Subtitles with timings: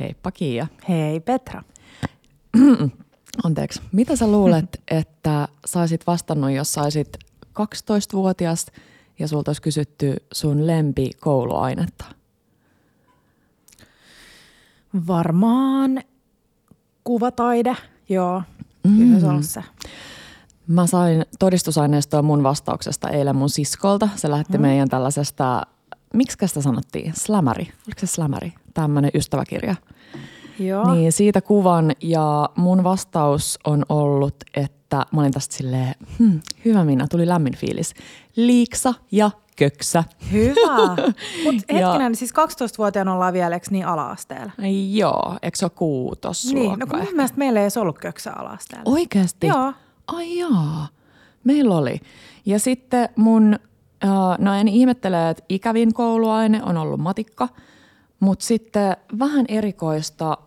[0.00, 0.66] Heippa Kiia.
[0.88, 1.62] Hei Petra.
[3.44, 3.80] Anteeksi.
[3.92, 8.66] Mitä sä luulet, että saisit vastannut, jos saisit 12-vuotias
[9.18, 12.04] ja sulta olisi kysytty sun lempi kouluainetta?
[15.06, 16.00] Varmaan
[17.04, 17.76] kuvataide,
[18.08, 18.42] joo.
[18.82, 19.62] Kyllä se on se.
[20.66, 24.08] Mä sain todistusaineistoa mun vastauksesta eilen mun siskolta.
[24.16, 24.62] Se lähti mm.
[24.62, 25.62] meidän tällaisesta,
[26.14, 27.12] miksi sitä sanottiin?
[27.16, 27.62] Slämäri.
[27.62, 28.52] Oliko se slämäri?
[28.80, 29.74] Tämmöinen ystäväkirja.
[30.58, 30.94] Joo.
[30.94, 36.84] Niin siitä kuvan ja mun vastaus on ollut, että mä olin tästä silleen, hm, hyvä
[36.84, 37.94] Minna, tuli lämmin fiilis.
[38.36, 40.04] Liiksa ja köksä.
[40.32, 40.76] Hyvä.
[41.44, 44.52] Mutta hetkinen, siis 12-vuotiaana ollaan vielä, eikö niin ala-asteella?
[44.90, 48.32] Joo, eikö se ole kuutos Niin, no kun mun mielestä meillä ei edes ollut köksä
[48.32, 48.90] ala-asteella.
[48.92, 49.46] Oikeasti?
[49.46, 49.72] Joo.
[50.06, 50.88] Ai jaa,
[51.44, 52.00] meillä oli.
[52.46, 53.58] Ja sitten mun,
[54.04, 57.48] äh, no en ihmettele, että ikävin kouluaine on ollut matikka,
[58.20, 60.38] mutta sitten vähän erikoista,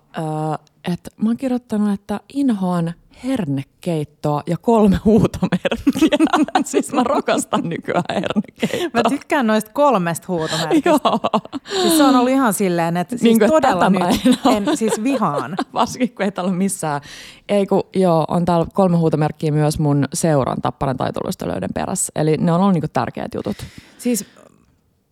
[0.93, 6.17] että mä oon kirjoittanut, että inhoan hernekeittoa ja kolme huutomerkkiä.
[6.63, 9.03] siis mä rakastan nykyään hernekeittoa.
[9.03, 10.89] Mä tykkään noista kolmesta huutomerkistä.
[10.89, 11.19] Joo.
[11.81, 14.01] Siis se on ollut ihan silleen, että siis Niin kuin, todella nyt
[14.45, 15.57] en en, siis vihaan.
[15.73, 17.01] Varsinkin kun ei täällä ole missään.
[17.49, 22.11] Ei kun, joo, on täällä kolme huutomerkkiä myös mun seuran Tapparan taitoluistelijoiden perässä.
[22.15, 23.57] Eli ne on ollut niinku tärkeät jutut.
[23.97, 24.25] Siis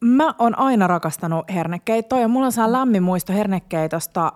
[0.02, 4.34] mä oon aina rakastanut hernekeittoa ja mulla on saa lämmin muisto hernekeitosta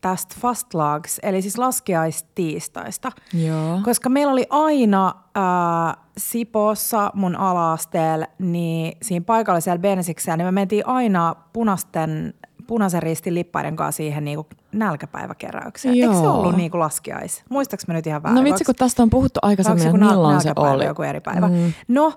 [0.00, 3.12] tästä fastlags, eli siis laskiaistiistaista.
[3.32, 3.80] Joo.
[3.84, 10.86] Koska meillä oli aina ää, Sipoossa mun ala-asteella, niin siinä paikallisella bensiksellä, niin me mentiin
[10.86, 12.34] aina punaisten,
[12.66, 14.38] punaisen ristin lippaiden kanssa siihen niin
[14.72, 15.94] nälkäpäiväkeräykseen.
[15.94, 16.32] Eikö se Joo.
[16.34, 17.44] ollut niin kuin laskiais?
[17.48, 18.36] Muistaaks mä nyt ihan väärin?
[18.36, 20.84] No vitsi, kun tästä on puhuttu aikaisemmin, että milloin se oli.
[20.84, 21.48] joku eri päivä.
[21.48, 21.72] Mm.
[21.88, 22.12] No,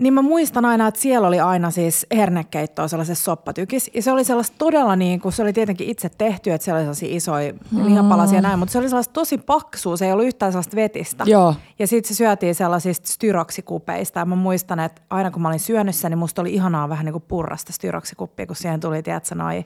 [0.00, 3.90] niin mä muistan aina, että siellä oli aina siis hernekeittoa sellaisessa soppatykis.
[3.94, 6.84] Ja se oli sellaista todella niin kuin, se oli tietenkin itse tehty, että siellä oli
[6.84, 10.52] sellaisia isoja lihapalasia ja näin, mutta se oli sellaista tosi paksua, se ei ollut yhtään
[10.52, 11.24] sellaista vetistä.
[11.26, 11.54] Joo.
[11.78, 14.18] Ja sitten se syötiin sellaisista styroksikupeista.
[14.18, 17.04] Ja mä muistan, että aina kun mä olin syönyt sen, niin musta oli ihanaa vähän
[17.04, 19.64] niin kuin purrasta styroksikuppia, kun siihen tuli, tiedätkö, noi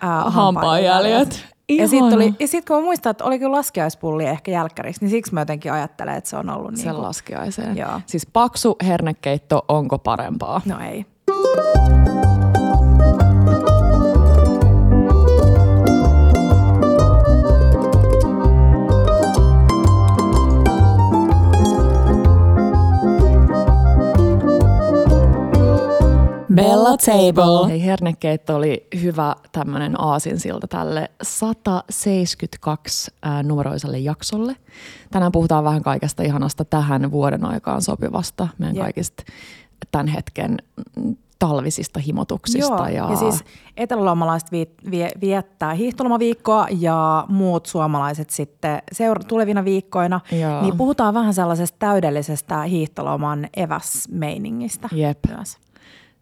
[0.00, 0.30] ää,
[1.70, 1.80] Hampaanjäljet.
[1.80, 2.16] Ja sitten Ihana.
[2.16, 5.40] oli, ja sit kun mä muistan, että oli kyllä laskiaispulli ehkä jälkkäriksi, niin siksi mä
[5.40, 7.76] jotenkin ajattelen, että se on ollut niin Sen kuin, laskiaiseen.
[7.76, 8.00] Joo.
[8.06, 10.60] Siis paksu hernekeitto, onko parempaa?
[10.64, 11.06] No ei.
[26.54, 27.68] Bella Table.
[27.68, 34.56] Hei, hernekeitto oli hyvä tämmöinen aasinsilta tälle 172 ää, numeroiselle jaksolle.
[35.10, 38.84] Tänään puhutaan vähän kaikesta ihanasta tähän vuoden aikaan sopivasta, meidän Jep.
[38.84, 39.22] kaikista
[39.90, 40.56] tämän hetken
[41.38, 42.74] talvisista himotuksista.
[42.74, 43.44] Joo, ja, ja siis
[43.76, 50.20] etelälomalaiset vi, vie, viettää hiihtolomaviikkoa ja muut suomalaiset sitten seura- tulevina viikkoina.
[50.40, 50.62] Joo.
[50.62, 55.18] Niin puhutaan vähän sellaisesta täydellisestä hiihtoloman eväsmeiningistä Jep.
[55.28, 55.63] myös.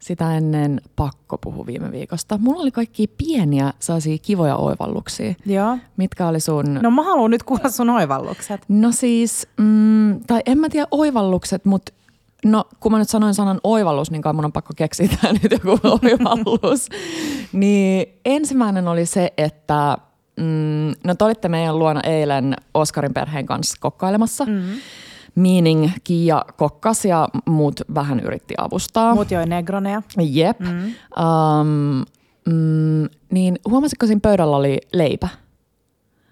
[0.03, 2.37] Sitä ennen pakko puhua viime viikosta.
[2.37, 5.33] Mulla oli kaikki pieniä sellaisia kivoja oivalluksia.
[5.45, 5.77] Joo.
[5.97, 6.79] Mitkä oli sun...
[6.81, 8.61] No mä haluan nyt kuulla sun oivallukset.
[8.67, 11.93] No siis, mm, tai en mä tiedä oivallukset, mutta
[12.45, 15.51] no kun mä nyt sanoin sanan oivallus, niin kai mun on pakko keksiä tähän nyt
[15.51, 15.69] joku
[16.03, 16.89] oivallus.
[17.53, 19.97] niin ensimmäinen oli se, että
[20.39, 24.45] mm, no te olitte meidän luona eilen Oskarin perheen kanssa kokkailemassa.
[24.45, 24.75] Mm-hmm.
[25.35, 29.15] Meaning Kiia kokkas ja muut vähän yritti avustaa.
[29.15, 30.01] Mut joi negroneja.
[30.19, 30.59] Jep.
[30.59, 30.93] Mm.
[31.23, 32.05] Um,
[32.53, 35.29] mm, niin huomasitko siinä pöydällä oli leipä?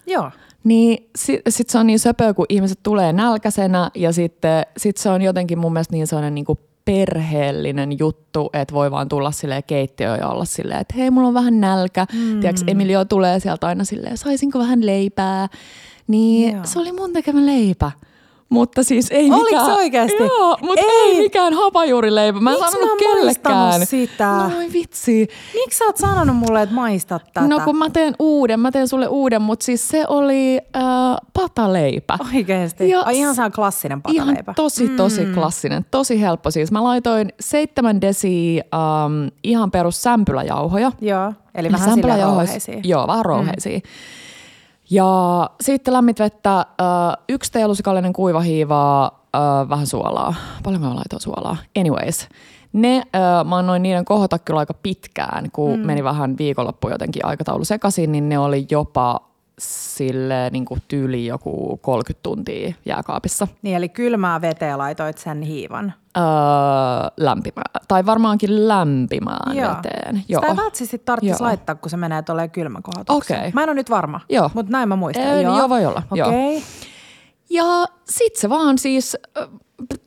[0.07, 0.31] Joo.
[0.63, 5.09] Niin sitten sit se on niin söpöä, kun ihmiset tulee nälkäisenä ja sitten sit se
[5.09, 6.45] on jotenkin mun mielestä niin sellainen niin
[6.85, 11.33] perheellinen juttu, että voi vaan tulla silleen keittiöön ja olla silleen, että hei, mulla on
[11.33, 12.05] vähän nälkä.
[12.13, 12.39] Mm.
[12.39, 15.47] Tiedätkö, Emilio tulee sieltä aina silleen, saisinko vähän leipää?
[16.07, 16.65] Niin Joo.
[16.65, 17.91] se oli mun tekemä leipä.
[18.51, 19.65] Mutta siis ei Oliko mikään...
[19.65, 20.23] se oikeasti?
[20.23, 21.21] Joo, mutta ei, Ei.
[21.21, 22.39] mikään hapajuurileipä.
[22.39, 23.85] Mä en Miksi sanonut mä kellekään.
[23.85, 24.25] sitä?
[24.37, 25.27] No voi vitsi.
[25.53, 27.47] Miksi sä oot sanonut mulle, että maista tätä?
[27.47, 30.83] No kun mä teen uuden, mä teen sulle uuden, mutta siis se oli äh,
[31.33, 32.17] pataleipä.
[32.35, 32.89] Oikeesti?
[32.89, 34.53] Ja Ai ihan saa klassinen Ihan pataleipä.
[34.53, 35.33] tosi, tosi mm.
[35.33, 36.71] klassinen, tosi helppo siis.
[36.71, 40.91] Mä laitoin seitsemän desi ähm, ihan perus sämpyläjauhoja.
[41.01, 42.79] Joo, eli Eli vähän rouheisia.
[42.83, 43.77] Joo, vähän rouheisia.
[43.77, 43.81] Mm.
[44.91, 46.65] Ja sitten lämmit vettä, äh,
[47.29, 50.35] yksi teelusikallinen kuivahiivaa, äh, vähän suolaa.
[50.63, 51.57] Paljon mä laitoin suolaa?
[51.79, 52.27] Anyways.
[52.73, 55.85] Ne, äh, mä annoin niiden kohota kyllä aika pitkään, kun mm.
[55.85, 59.19] meni vähän viikonloppu jotenkin aikataulu sekaisin, niin ne oli jopa
[59.59, 63.47] sille niin kuin tyyli joku 30 tuntia jääkaapissa.
[63.61, 65.93] Niin, eli kylmää veteen laitoit sen hiivan.
[66.17, 66.23] Öö,
[67.17, 69.75] lämpimään, tai varmaankin lämpimään Joo.
[69.75, 70.23] veteen.
[70.27, 71.47] Sitä ei välttämättä tarvitsisi Joo.
[71.47, 73.39] laittaa, kun se menee tuolleen kylmäkohotukseen.
[73.39, 73.51] Okei.
[73.51, 74.51] Mä en ole nyt varma, Joo.
[74.53, 75.25] mutta näin mä muistan.
[75.25, 76.27] Ee, joo, voi olla, joo.
[76.27, 76.63] Okei.
[77.49, 79.47] Ja sit se vaan siis äh,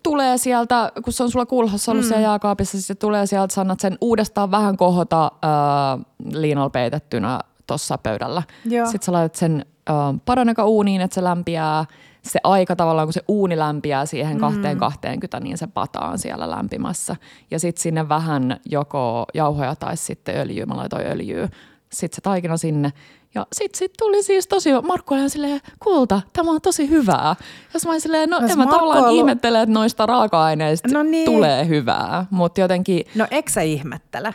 [0.02, 2.08] tulee sieltä, kun se on sulla kulhossa ollut mm.
[2.08, 7.40] siellä jääkaapissa, siis se tulee sieltä, sä annat sen uudestaan vähän kohota äh, liinalla peitettynä
[7.66, 8.42] tuossa pöydällä.
[8.64, 8.86] Joo.
[8.86, 11.84] Sitten sä laitat sen äh, padaneka uuniin, että se lämpiää.
[12.24, 16.50] Se aika tavallaan, kun se uuni lämpiää siihen kahteen kahteenkytä, niin se pata on siellä
[16.50, 17.16] lämpimässä.
[17.50, 20.66] Ja sitten sinne vähän joko jauhoja tai sitten öljyä.
[20.66, 21.48] Mä laitoin öljyä.
[21.92, 22.92] Sitten se taikina sinne.
[23.34, 27.36] Ja sitten sit tuli siis tosi, Markku oli silleen, kulta, tämä on tosi hyvää.
[27.74, 31.02] Ja mä olin silleen, no Jos en mä tavallaan ollut- ihmettele, että noista raaka-aineista No
[31.02, 31.24] niin.
[31.24, 32.26] tulee hyvää.
[32.30, 34.34] Mutta jotenkin, No eikö sä ihmettele?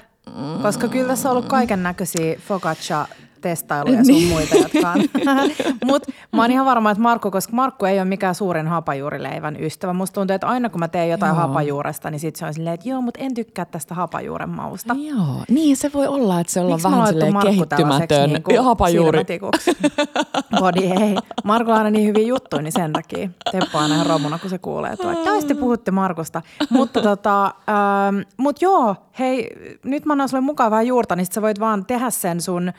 [0.62, 3.06] Koska kyllä tässä on ollut kaiken näköisiä focaccia
[3.42, 4.28] testailuja sun Niin.
[4.30, 5.02] muita, jotka on.
[5.86, 9.94] Mutta mä oon ihan varma, että Markku, koska Markku ei ole mikään suurin hapajuurileivän ystävä.
[9.94, 11.36] Musta tuntuu, että aina kun mä teen jotain Joo.
[11.48, 14.96] hapajuuresta, niin sit se on silleen, että joo, mutta en tykkää tästä hapajuuren mausta.
[15.00, 19.20] joo, niin se voi olla, että se me vähän silleen Markku kehittymätön niinku hapajuuri.
[20.60, 21.16] Body ei.
[21.44, 23.30] Markulla on aina niin hyviä juttuja, niin sen takia.
[23.52, 25.12] Teppo on aina ihan romuna, kun se kuulee tuo.
[25.12, 26.42] että Joo, sitten puhutte Markusta.
[26.70, 29.50] Mutta tota, ähm, mut joo, hei,
[29.86, 32.72] nyt mä annan sulle mukaan vähän juurta, niin sit sä voit vaan tehdä sen sun,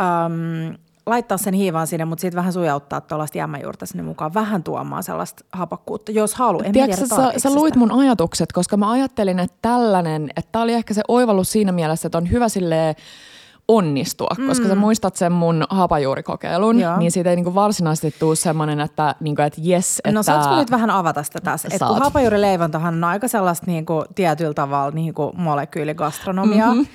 [0.00, 0.74] ähm,
[1.06, 4.34] laittaa sen hiivaan sinne, mutta sitten vähän sujauttaa tuollaista jämmäjuurta sinne mukaan.
[4.34, 6.64] Vähän tuomaan sellaista hapakkuutta, jos haluaa.
[6.64, 10.62] En Tiedätkö, tiedä sä, sä luit mun ajatukset, koska mä ajattelin, että tällainen, että tää
[10.62, 12.94] oli ehkä se oivallus siinä mielessä, että on hyvä silleen
[13.68, 14.46] onnistua, mm.
[14.46, 16.98] koska sä muistat sen mun hapajuurikokeilun, Joo.
[16.98, 20.12] niin siitä ei niinku varsinaisesti tuu semmoinen, että, niinku, että jes, että...
[20.12, 21.68] No saanko mä nyt vähän avata sitä tässä?
[21.72, 26.74] Et kun hapajuurileivontahan on aika sellaista niin kuin, tietyllä tavalla niin kuin molekyyligastronomiaa.
[26.74, 26.86] Mm-hmm.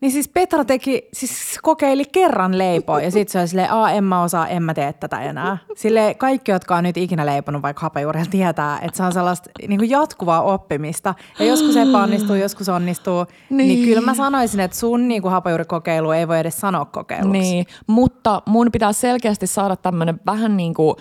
[0.00, 4.04] Niin siis Petra teki, siis kokeili kerran leipoa ja sitten se oli silleen, Aa, en
[4.04, 5.58] mä osaa, en mä tee tätä enää.
[5.76, 9.78] Sille kaikki, jotka on nyt ikinä leiponut vaikka hapajuurella, tietää, että se on sellaista niin
[9.78, 11.14] kuin jatkuvaa oppimista.
[11.38, 13.26] Ja joskus epäonnistuu, joskus onnistuu.
[13.50, 17.38] Niin, niin kyllä mä sanoisin, että sun niin kuin hapajuurikokeilu ei voi edes sanoa kokeiluksi.
[17.38, 20.96] Niin, mutta mun pitää selkeästi saada tämmöinen vähän niin kuin,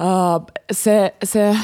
[0.00, 1.56] uh, se, se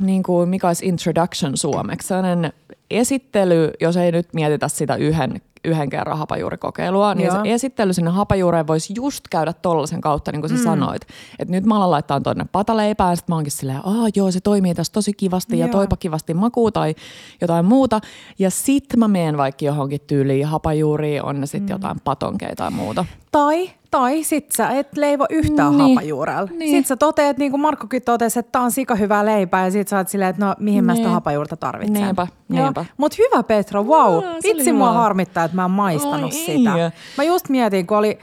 [0.00, 2.52] niin kuin, mikä olisi introduction suomeksi, sellainen
[2.90, 7.36] esittely, jos ei nyt mietitä sitä yhden, yhden kerran hapajuurikokeilua, niin Joo.
[7.44, 10.62] se esittely sinne hapajuureen voisi just käydä tollaisen kautta, niin kuin sä mm.
[10.62, 11.02] sanoit.
[11.38, 14.40] Että nyt mä alan laittaa tonne pataleipään, ja sitten mä oonkin silleen, aa joo, se
[14.40, 15.72] toimii tässä tosi kivasti, ja Joo.
[15.72, 16.94] toipa kivasti makuu tai
[17.40, 18.00] jotain muuta.
[18.38, 21.74] Ja sit mä menen vaikka johonkin tyyliin hapajuuriin, on ne sitten mm.
[21.74, 23.04] jotain patonkeita tai muuta.
[23.36, 25.88] Tai, tai sit sä et leivo yhtään Niin.
[25.94, 26.48] hapajuurella.
[26.58, 26.70] Niin.
[26.70, 29.88] Sit sä toteat, niin kuin Markkokin totesi, että tää on sika hyvää leipää ja sit
[29.88, 31.14] sä oot silleen, että no mihin mä sitä Niin.
[31.14, 32.02] hapajuurta tarvitsen.
[32.02, 32.84] Niinpä, niinpä.
[32.96, 34.24] Mut hyvä Petra, wow.
[34.42, 35.00] Vitsi mua hyvä.
[35.00, 36.74] harmittaa, että mä en maistanut Ai sitä.
[36.84, 36.90] ei.
[37.18, 38.18] Mä just mietin, kun oli...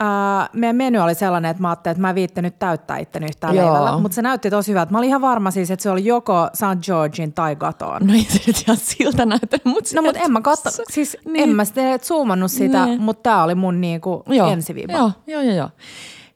[0.00, 3.54] Ää, meidän menu oli sellainen, että mä ajattelin, että mä en viittänyt täyttää itteni yhtään
[3.56, 3.64] Joo.
[3.74, 4.92] leivällä, mutta se näytti tosi hyvältä.
[4.92, 6.86] Mä olin ihan varma siis, että se oli joko St.
[6.86, 8.06] Georgein tai Gatoon.
[8.06, 11.42] No ei se nyt ihan siltä näytä, mutta No mutta en mä katso, siis niin.
[11.50, 13.02] en mä sitten zoomannut sitä, Niin.
[13.02, 14.92] mutta tää oli mun niinku joo, ensiviiva.
[14.92, 15.68] Joo, joo, joo, joo.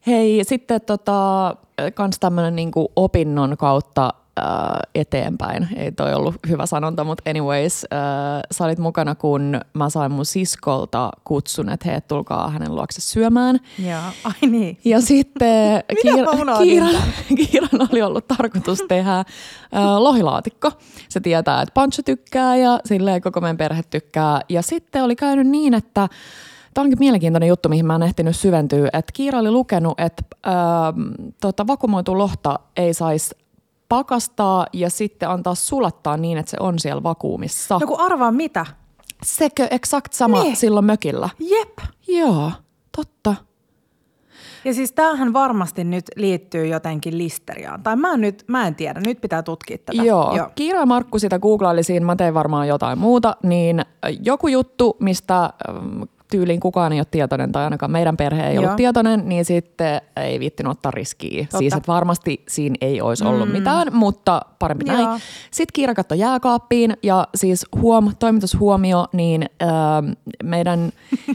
[0.07, 1.55] Hei, sitten tota,
[1.93, 4.45] kans tämmönen niinku opinnon kautta äh,
[4.95, 5.67] eteenpäin.
[5.75, 7.99] Ei toi ollut hyvä sanonta, mutta anyways, äh,
[8.51, 13.59] sä olit mukana, kun mä sain mun siskolta kutsun, että hei, tulkaa hänen luokse syömään.
[13.79, 14.77] Joo, ai niin.
[14.85, 15.83] Ja sitten
[16.41, 16.95] unohdin Kiiran?
[17.37, 19.25] Kiiran oli ollut tarkoitus tehdä äh,
[19.97, 20.71] lohilaatikko.
[21.09, 24.41] Se tietää, että Pancho tykkää ja silleen koko meidän perhe tykkää.
[24.49, 26.09] Ja sitten oli käynyt niin, että
[26.73, 28.89] Tämä onkin mielenkiintoinen juttu, mihin mä en ehtinyt syventyä.
[28.93, 30.53] Että Kiira oli lukenut, että äh,
[31.41, 33.35] tota, vakumoitu lohta ei saisi
[33.97, 37.77] pakastaa ja sitten antaa sulattaa niin, että se on siellä vakuumissa.
[37.81, 38.65] No kun arvaa mitä?
[39.23, 40.55] Sekö exakt sama Niin.
[40.55, 41.29] silloin mökillä?
[41.39, 41.77] Jep.
[42.07, 42.51] Joo,
[42.97, 43.35] totta.
[44.65, 47.83] Ja siis tämähän varmasti nyt liittyy jotenkin listeriaan.
[47.83, 50.03] Tai mä en, nyt, mä en tiedä, nyt pitää tutkia tätä.
[50.03, 50.49] Joo, Joo.
[50.55, 53.81] Kiira ja Markku sitä googlaili siinä, mä tein varmaan jotain muuta, niin
[54.23, 55.53] joku juttu, mistä
[56.33, 58.63] tyyliin kukaan ei ole tietoinen tai ainakaan meidän perhe ei Joo.
[58.63, 61.43] ollut tietoinen, niin sitten ei viittinyt ottaa riskiä.
[61.43, 61.57] Totta.
[61.57, 63.51] Siis että varmasti siinä ei olisi ollut mm.
[63.51, 64.97] mitään, mutta parempi Joo.
[64.97, 65.21] näin.
[65.51, 70.11] Sitten Kiira katsoi jääkaappiin ja siis huom, toimitushuomio, niin ähm,
[70.43, 70.91] meidän,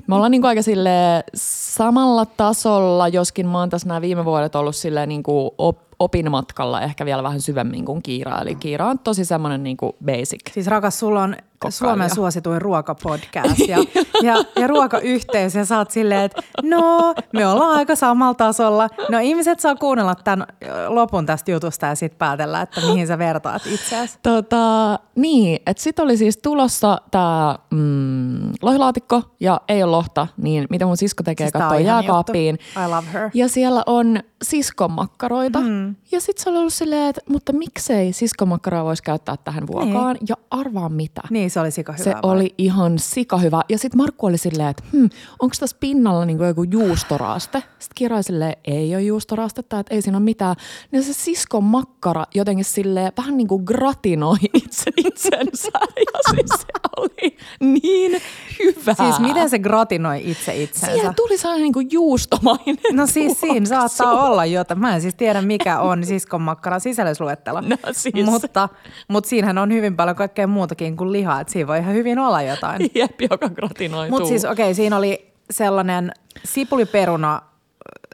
[0.07, 4.76] me ollaan niinku aika sille samalla tasolla, joskin mä oon tässä nämä viime vuodet ollut
[4.76, 8.40] silleen niinku op, opinmatkalla ehkä vielä vähän syvemmin kuin Kiira.
[8.40, 10.40] Eli Kiira on tosi semmoinen niinku basic.
[10.52, 11.37] Siis rakas, sulla on
[11.68, 13.78] Suomen suosituin ruokapodcast ja,
[14.22, 18.88] ja, ja ruokayhteys ja sä oot silleen, että no me ollaan aika samalla tasolla.
[19.10, 20.46] No ihmiset saa kuunnella tämän
[20.88, 24.18] lopun tästä jutusta ja sitten päätellä, että mihin sä vertaat itseäsi.
[24.22, 30.66] Tota, niin, että sitten oli siis tulossa tämä mm, lohilaatikko ja ei ole lohta, niin
[30.70, 32.54] mitä mun sisko tekee, siis katsoo jääkaappiin.
[32.54, 33.30] I love her.
[33.34, 35.60] Ja siellä on siskomakkaroita.
[35.60, 35.94] Mm.
[36.12, 40.14] Ja sitten se oli ollut silleen, että mutta miksei siskomakkaraa voisi käyttää tähän vuokaan.
[40.14, 40.26] Niin.
[40.28, 41.22] Ja arvaa mitä.
[41.30, 42.05] Niin, se oli sika hyvä.
[42.05, 42.21] Se vai?
[42.23, 43.61] oli ihan sika hyvä.
[43.69, 45.07] Ja sitten Markku oli silleen, että hm,
[45.38, 47.59] onko tässä pinnalla niinku joku juustoraaste?
[47.59, 50.57] Sitten Kira silleen, ei ole juustoraastetta, että ei siinä ole mitään.
[50.93, 55.71] Ja se siskomakkara jotenkin silleen vähän niin kuin gratinoi itse itsensä.
[55.97, 58.23] ja siis se oli niin
[58.59, 58.95] hyvä.
[58.95, 60.93] Siis miten se gratinoi itse itsensä?
[60.93, 64.81] Siihen tuli sellainen niin kuin juustomainen No siis siinä saattaa olla jotain.
[64.81, 67.62] Mä en siis tiedä mikä on siskonmakkaran sisällysluettelo.
[67.69, 68.25] No siis.
[68.25, 68.69] Mutta,
[69.09, 71.38] mutta siinähän on hyvin paljon kaikkea muutakin kuin lihaa.
[71.40, 72.90] Että siinä voi ihan hyvin olla jotain.
[72.95, 74.18] Jep, joka gratinoituu.
[74.18, 76.12] Mutta siis okei, okay, siinä oli sellainen
[76.45, 77.42] sipuliperuna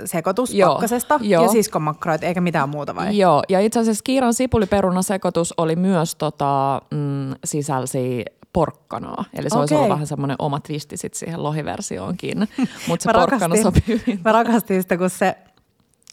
[0.04, 1.42] sekoitus joo, pakkasesta joo.
[1.42, 3.18] ja siskonmakkaroita, eikä mitään muuta vai?
[3.18, 9.24] Joo, ja itse asiassa Kiiran sipuliperuna sekoitus oli myös tota, mm, sisälsi porkkanaa.
[9.34, 9.60] Eli se okay.
[9.60, 12.38] olisi ollut vähän semmoinen oma twisti sit siihen lohiversioonkin,
[12.88, 14.20] mutta se porkkana sopii hyvin.
[14.24, 15.36] Mä rakastin sitä, kun se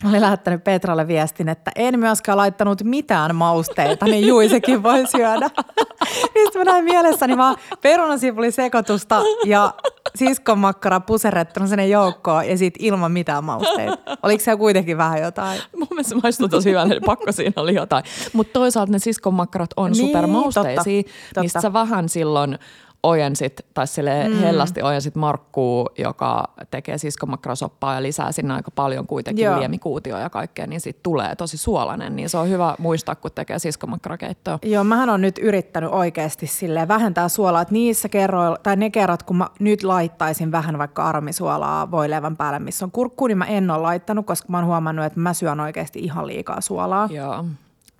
[0.10, 5.50] oli lähettänyt Petralle viestin, että en myöskään laittanut mitään mausteita, niin Juisekin voi syödä.
[6.44, 9.74] sitten mä näin mielessäni vaan perunasipuli sekoitusta ja
[10.16, 13.98] siskonmakkara puserrettuna sinne joukkoon ja sitten ilman mitään mausteita.
[14.24, 15.62] Oliko se kuitenkin vähän jotain?
[15.76, 18.04] Mun mielestä se maistuu tosi hyvältä, pakko siinä oli jotain.
[18.34, 22.60] Mutta toisaalta ne siskonmakkarat on niin, supermausteisia, totta, mistä sä vähän silloin
[23.04, 24.36] ojensit, tai sille mm.
[24.36, 29.60] hellästi ojensit Markkuu, joka tekee siskomakrasoppaa ja lisää sinne aika paljon kuitenkin Joo.
[29.60, 32.16] liemikuutioja ja kaikkea, niin siitä tulee tosi suolainen.
[32.16, 34.60] Niin se on hyvä muistaa, kun tekee siskomakrakeittoa.
[34.64, 39.24] Joo, mähän on nyt yrittänyt oikeasti sille vähentää suolaa, että niissä kerroilla, tai ne kerrat,
[39.24, 43.72] kun mä nyt laittaisin vähän vaikka aromisuolaa voileivän päälle, missä on kurkku, niin mä en
[43.72, 47.10] ole laittanut, koska mä oon huomannut, että mä syön oikeasti ihan liikaa suolaa.
[47.12, 47.46] Joo.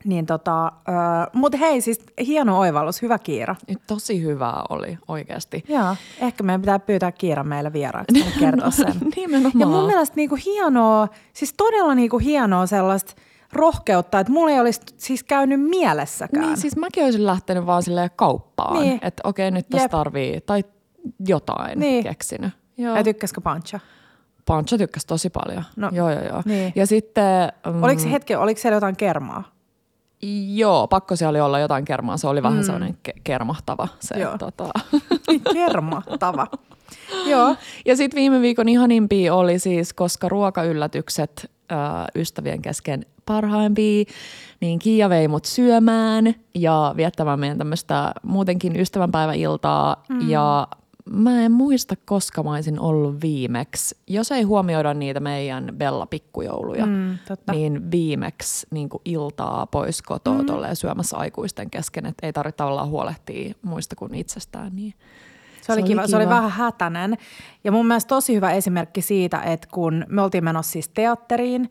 [0.06, 3.56] Niin tota, äh, mutta hei, siis hieno oivallus, hyvä Kiira.
[3.88, 5.64] Tosi hyvää oli oikeasti.
[5.68, 8.86] Joo, ehkä meidän pitää pyytää Kiira meille vieraaksi ja kertoa sen.
[8.88, 9.60] no, nimenomaan.
[9.60, 13.14] Ja mun mielestä niinku hienoa, siis todella niinku hienoa sellaista
[13.54, 16.46] rohkeutta, että mulla ei olisi siis käynyt mielessäkään.
[16.46, 19.00] Niin, siis mäkin olisin lähtenyt vaan silleen kauppaan, niin.
[19.02, 19.92] että okei nyt tässä Jep.
[19.92, 20.64] tarvii, tai
[21.28, 22.04] jotain niin.
[22.04, 22.52] keksinyt.
[22.78, 22.96] Joo.
[22.96, 23.80] Ja tykkäskö Pancha?
[24.46, 25.64] Pancha tykkäsi tosi paljon.
[25.76, 26.42] No, joo, joo, joo.
[26.46, 26.74] Niin.
[26.76, 27.52] Ja sitten...
[27.68, 29.44] Um, oliko se hetki, oliko siellä jotain kermaa?
[30.48, 32.18] Joo, pakko se oli olla jotain kermaa.
[32.18, 32.64] Se oli vähän mm.
[32.64, 33.88] sellainen ke- kermahtava.
[34.00, 34.38] Se, Joo.
[34.38, 34.70] Tota.
[35.54, 36.48] kermahtava.
[37.26, 37.56] Joo.
[37.86, 41.78] Ja sitten viime viikon ihanimpia oli siis, koska ruokayllätykset äh,
[42.16, 44.06] ystävien kesken parhaimpia,
[44.60, 50.04] niin Kiia vei mut syömään ja viettämään meidän tämmöistä muutenkin ystävänpäiväiltaa.
[50.10, 50.30] Mm.
[50.30, 50.68] Ja
[51.10, 53.98] mä en muista, koska mä olisin ollut viimeksi.
[54.08, 57.18] Jos ei huomioida niitä meidän Bella-pikkujouluja, mm,
[57.52, 60.48] niin viimeksi niin iltaa pois kotoa mm.
[60.74, 64.76] syömässä aikuisten kesken, että ei tarvitse tavallaan huolehtia muista kuin itsestään.
[64.76, 64.94] Niin
[65.62, 66.02] se oli, se kiva.
[66.02, 66.08] kiva.
[66.08, 67.18] Se oli vähän hätänen.
[67.64, 71.70] Ja mun mielestä tosi hyvä esimerkki siitä, että kun me oltiin menossa siis teatteriin,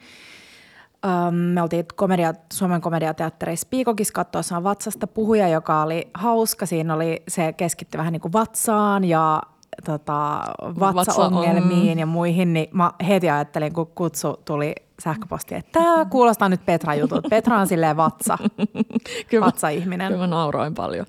[1.31, 6.67] me oltiin komedia, Suomen komediateatterissa Piikokissa katsoessaan vatsasta puhuja, joka oli hauska.
[6.67, 9.43] Siinä oli, se keskittyi vähän niin kuin vatsaan ja
[9.85, 10.41] tota,
[10.81, 16.49] vatsaongelmiin Vatsa ja muihin, niin mä heti ajattelin, kun kutsu tuli sähköposti, että tämä kuulostaa
[16.49, 17.25] nyt Petra jutut.
[17.31, 18.39] Petra on silleen vatsa,
[19.31, 20.09] kyllä, vatsa-ihminen.
[20.09, 21.07] Kyllä mä nauroin paljon.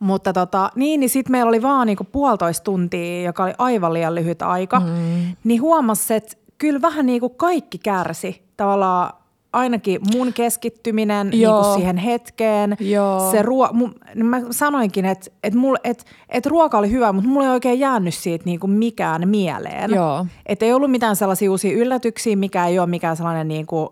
[0.00, 4.14] Mutta tota, niin, niin sitten meillä oli vaan niinku puolitoista tuntia, joka oli aivan liian
[4.14, 4.80] lyhyt aika.
[4.80, 5.36] Mm.
[5.44, 9.12] Niin huomasi, että kyllä vähän niin kuin kaikki kärsi tavallaan
[9.58, 12.76] ainakin mun keskittyminen niin kuin siihen hetkeen.
[12.80, 13.30] Joo.
[13.30, 17.52] Se ruo- mun, mä sanoinkin, että et et, et ruoka oli hyvä, mutta mulla ei
[17.52, 19.90] oikein jäänyt siitä niin kuin mikään mieleen.
[20.46, 23.88] Että ei ollut mitään sellaisia uusia yllätyksiä, mikä ei ole mikään sellainen niin kuin,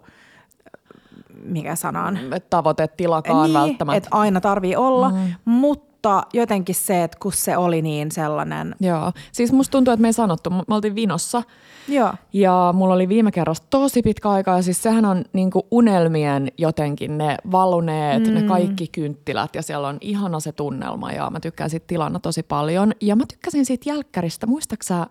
[1.44, 2.18] mikä sanaan?
[2.50, 3.96] Tavoitetilakaan niin, välttämättä.
[3.96, 5.34] että aina tarvii olla, mm.
[5.44, 8.74] mutta mutta jotenkin se, että kun se oli niin sellainen.
[8.80, 11.42] Joo, siis musta tuntuu, että me ei sanottu, me oltiin vinossa
[11.88, 12.14] Joo.
[12.32, 17.18] ja mulla oli viime kerrasta tosi pitkä aika ja siis sehän on niinku unelmien jotenkin
[17.18, 18.34] ne valuneet, mm.
[18.34, 22.42] ne kaikki kynttilät ja siellä on ihana se tunnelma ja mä tykkään siitä tilana tosi
[22.42, 25.06] paljon ja mä tykkäsin siitä jälkkäristä, muistaaksä?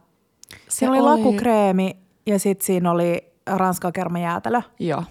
[0.50, 4.62] Se siinä oli, oli lakukreemi ja sitten siinä oli ranskakermajäätelö.
[4.80, 5.04] Joo.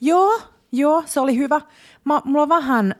[0.00, 0.40] Joo,
[0.72, 1.60] joo, se oli hyvä.
[2.04, 2.94] Mä, mulla on vähän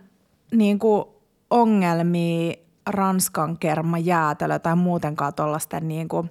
[0.52, 1.04] niin kuin
[1.50, 2.54] ongelmia
[2.86, 6.30] Ranskan kerma jäätelö tai muutenkaan tuollaisten niin kuin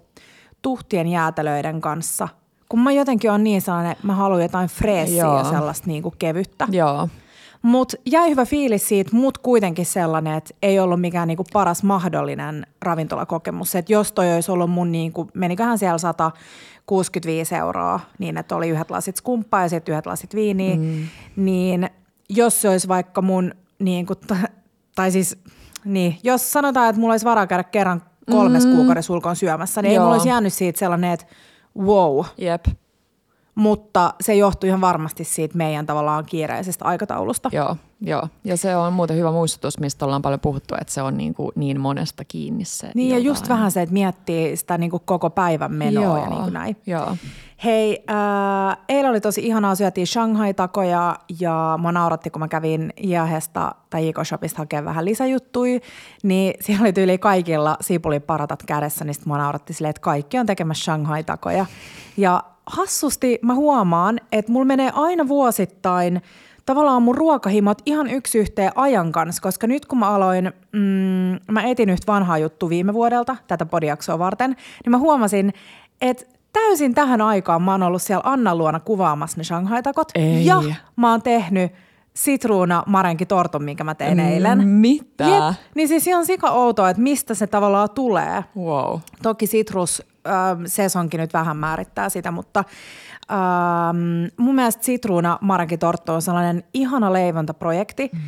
[0.62, 2.28] tuhtien jäätelöiden kanssa.
[2.70, 6.16] Kun mä jotenkin on niin sellainen, että mä haluan jotain freessiä ja sellaista niin kuin
[6.20, 6.68] kevyttä.
[6.72, 7.10] Joo.
[7.66, 12.68] Mutta jäi hyvä fiilis siitä, mutta kuitenkin sellainen, että ei ollut mikään niinku paras mahdollinen
[12.82, 13.76] ravintolakokemus.
[13.76, 18.92] Että jos toi olisi ollut mun, niinku, meniköhän siellä 165 euroa, niin että oli yhdet
[18.92, 21.08] lasit skumppaa ja sitten yhdet lasit viiniä, mm.
[21.36, 21.90] niin
[22.30, 24.14] jos se olisi vaikka mun, niinku,
[24.96, 25.38] tai siis,
[25.86, 28.76] niin, jos sanotaan, että mulla olisi varaa käydä kerran kolmes mm.
[28.76, 29.94] kuukaudessa ulkoon syömässä, niin Joo.
[29.94, 31.26] ei mulla olisi jäänyt siitä sellainen, että
[31.78, 32.26] wow.
[32.38, 32.66] Jep
[33.56, 37.50] mutta se johtuu ihan varmasti siitä meidän tavallaan kiireisestä aikataulusta.
[37.54, 38.28] Joo, joo.
[38.44, 41.52] ja se on muuten hyvä muistutus, mistä ollaan paljon puhuttu, että se on niin, kuin
[41.56, 43.24] niin monesta kiinni se Niin jotain.
[43.24, 46.42] ja just vähän se, että miettii sitä niin kuin koko päivän menoa joo, ja niin
[46.42, 46.78] kuin näin.
[46.86, 47.18] Joo.
[47.64, 53.76] Hei, äh, eilen oli tosi ihanaa, syötiin Shanghai-takoja ja mua nauratti, kun mä kävin Iahesta
[53.90, 55.82] tai Iko Shopista hakemaan vähän lisäjuttui,
[56.24, 60.46] niin siellä oli tyyli kaikilla sipuliparatat kädessä, niin sitten mua nauratti silleen, että kaikki on
[60.46, 61.66] tekemässä Shanghai-takoja.
[62.18, 66.22] Ja hassusti mä huomaan, että mulla menee aina vuosittain
[66.66, 71.64] tavallaan mun ruokahimot ihan yksi yhteen ajan kanssa, koska nyt kun mä aloin, mm, mä
[71.64, 75.54] etin nyt vanhaa juttu viime vuodelta tätä podiaksoa varten, niin mä huomasin,
[76.02, 80.08] että täysin tähän aikaan mä oon ollut siellä Anna luona kuvaamassa ne Shanghai-takot.
[80.16, 80.46] Ei.
[80.46, 80.64] Ja
[80.96, 81.72] mä oon tehnyt
[82.14, 84.68] sitruuna marenki tortun, minkä mä tein eilen.
[84.68, 85.24] Mitä?
[85.24, 85.56] Jep.
[85.76, 88.44] Niin siis ihan sika outoa, että mistä se tavallaan tulee.
[88.58, 89.00] Wow.
[89.22, 92.64] Toki sitrus ähm, sesonkin nyt vähän määrittää sitä, mutta
[93.32, 98.20] ähm, mun mielestä sitruuna marenki torttu on sellainen ihana leivontaprojekti, mm.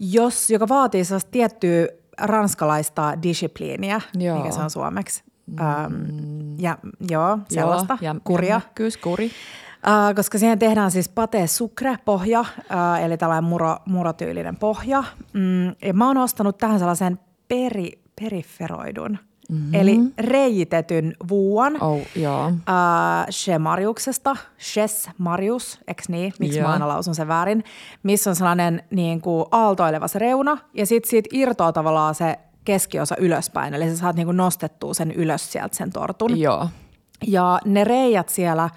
[0.00, 1.88] jos, joka vaatii sellaista tiettyä
[2.20, 4.36] ranskalaista discipliiniä, Joo.
[4.36, 5.24] mikä se on suomeksi.
[5.60, 5.94] Ähm,
[6.58, 6.78] ja
[7.10, 8.60] joo, sellaista, joo, ja, kuria.
[8.74, 9.26] Kyllä, kuri.
[9.26, 15.04] Uh, koska siihen tehdään siis pate sucre pohja, uh, eli tällainen muro, murotyylinen pohja.
[15.32, 19.18] Mm, ja mä oon ostanut tähän sellaisen peri, periferoidun,
[19.50, 19.74] mm-hmm.
[19.74, 22.46] eli reijitetyn vuon oh, joo.
[22.46, 22.54] Uh,
[23.30, 26.68] She-Mariuksesta, Shes Marius, eks niin, miksi yeah.
[26.68, 27.64] mä aina lausun sen väärin,
[28.02, 33.16] missä on sellainen niin kuin aaltoileva se reuna, ja sitten siitä irtoaa tavallaan se keskiosa
[33.18, 36.40] ylöspäin, eli sä saat niin kuin nostettua sen ylös sieltä sen tortun.
[36.40, 36.68] Joo.
[37.26, 38.70] Ja ne reijät siellä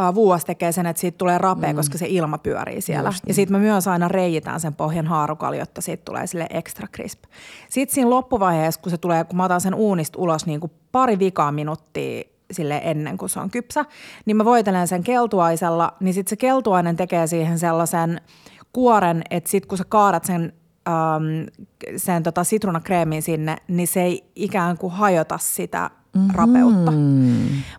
[0.00, 1.76] uh, vuos tekee sen, että siitä tulee rapea, mm.
[1.76, 3.08] koska se ilma pyörii siellä.
[3.08, 6.88] Just ja sitten me myös aina reijitään sen pohjan haarukalla, jotta siitä tulee sille extra
[6.88, 7.24] crisp.
[7.68, 11.18] Sitten siinä loppuvaiheessa, kun se tulee, kun mä otan sen uunista ulos niin kuin pari
[11.18, 12.22] vikaa minuuttia
[12.52, 13.84] sille ennen kuin se on kypsä,
[14.24, 18.20] niin mä voitelen sen keltuaisella, niin sitten se keltuainen tekee siihen sellaisen
[18.72, 20.52] kuoren, että sitten kun sä kaadat sen
[21.96, 26.34] sen tota sitruunakreemin sinne, niin se ei ikään kuin hajota sitä mm-hmm.
[26.34, 26.92] rapeutta.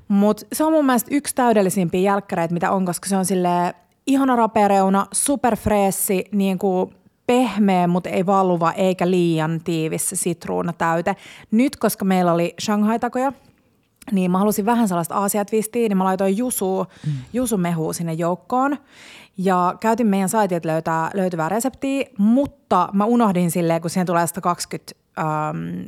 [0.08, 3.76] Mutta se on mun mielestä yksi täydellisimpiä jälkkäreitä, mitä on, koska se on sille
[4.08, 6.94] ihana rapeareuna, superfreessi, niin kuin
[7.28, 11.16] pehmeä, mutta ei valuva eikä liian tiivis se sitruunatäyte.
[11.52, 13.34] Nyt, koska meillä oli Shanghai-takoja,
[14.12, 17.12] niin mä halusin vähän sellaista aasiatvistiä, niin mä laitoin jusu, mm.
[17.34, 18.78] jusumehua sinne joukkoon.
[19.38, 24.94] Ja käytin meidän saitilta löytää löytyvää reseptiä, mutta mä unohdin silleen, kun siihen tulee 120
[25.20, 25.86] äm,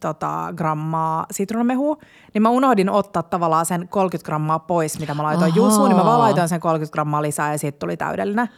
[0.00, 1.96] tota, grammaa sitruunamehua,
[2.34, 6.04] niin mä unohdin ottaa tavallaan sen 30 grammaa pois, mitä mä laitoin juusuun, niin mä
[6.04, 8.48] vaan laitoin sen 30 grammaa lisää ja siitä tuli täydellinen.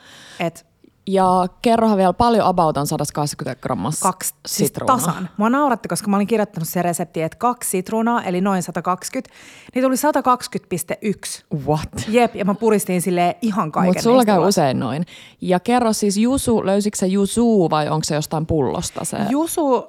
[0.40, 0.73] Et
[1.06, 5.28] ja kerrohan vielä paljon about on 120 grammassa Kaksi, siis tasan.
[5.36, 9.34] Mua nauratti, koska mä olin kirjoittanut se resepti, että kaksi sitruunaa, eli noin 120,
[9.74, 11.58] niin tuli 120,1.
[11.66, 11.88] What?
[12.08, 13.88] Jep, ja mä puristin sille ihan kaiken.
[13.88, 15.06] Mutta sulla käy usein noin.
[15.40, 19.16] Ja kerro siis Jusu, löysikö se Jusu vai onko se jostain pullosta se?
[19.28, 19.84] Jusu, uh,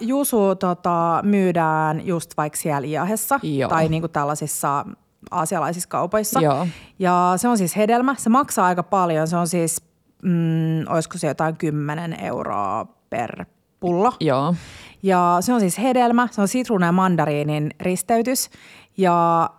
[0.00, 3.70] Jusu tota, myydään just vaikka siellä Iahessa Joo.
[3.70, 4.84] tai niinku tällaisissa
[5.30, 6.40] aasialaisissa kaupoissa.
[6.40, 6.66] Joo.
[6.98, 8.14] Ja se on siis hedelmä.
[8.18, 9.28] Se maksaa aika paljon.
[9.28, 9.91] Se on siis
[10.22, 13.44] mm, olisiko se jotain 10 euroa per
[13.80, 14.12] pullo.
[14.20, 14.54] Joo.
[15.02, 18.50] Ja se on siis hedelmä, se on sitruuna ja mandariinin risteytys.
[18.96, 19.50] Ja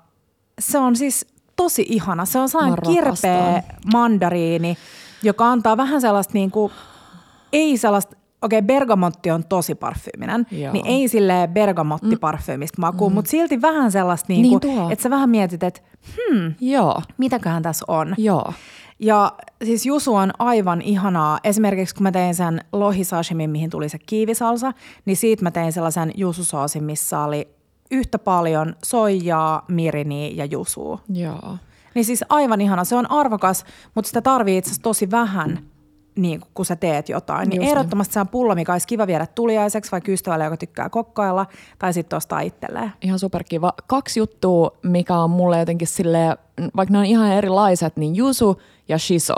[0.59, 2.25] se on siis tosi ihana.
[2.25, 4.77] Se on sellainen kirpeä mandariini,
[5.23, 6.71] joka antaa vähän sellaista niin kuin,
[7.53, 10.73] ei sellaista okei, okay, bergamotti on tosi parfyyminen, Joo.
[10.73, 13.13] niin ei sille bergamottiparfyymistä makuu, mm.
[13.13, 15.81] mutta silti vähän sellaista, niin kuin, niin että sä vähän mietit, että
[16.15, 17.01] hmm, Joo.
[17.17, 18.15] mitäköhän tässä on.
[18.17, 18.53] Joo.
[19.03, 21.39] Ja siis Jusu on aivan ihanaa.
[21.43, 24.73] Esimerkiksi kun mä tein sen lohisashimin, mihin tuli se kiivisalsa,
[25.05, 27.47] niin siitä mä tein sellaisen jususoosin, missä oli
[27.91, 30.99] yhtä paljon soijaa, miriniä ja jusua.
[31.13, 31.57] Joo.
[31.95, 32.83] Niin siis aivan ihana.
[32.83, 35.59] Se on arvokas, mutta sitä tarvii itse tosi vähän,
[36.15, 37.49] niin kun sä teet jotain.
[37.49, 41.45] Niin ehdottomasti se on pullo, mikä olisi kiva viedä tuliaiseksi vai ystävälle, joka tykkää kokkailla,
[41.79, 42.93] tai sitten ostaa itselleen.
[43.01, 43.73] Ihan superkiva.
[43.87, 46.37] Kaksi juttua, mikä on mulle jotenkin silleen,
[46.75, 49.35] vaikka ne on ihan erilaiset, niin Jusu– ja shiso.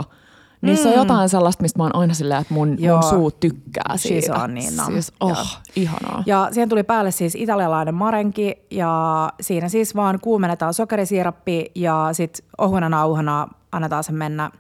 [0.62, 0.84] Niin mm.
[0.84, 4.22] se on jotain sellaista, mistä mä oon aina silleen, että mun, mun suu tykkää siitä.
[4.22, 4.92] Shiso on niin nam.
[4.94, 6.24] Siis, oh, ihanaa.
[6.26, 12.46] Ja siihen tuli päälle siis italialainen marenki ja siinä siis vaan kuumennetaan sokerisiirappi ja sitten
[12.58, 14.52] ohuena nauhana annetaan sen mennä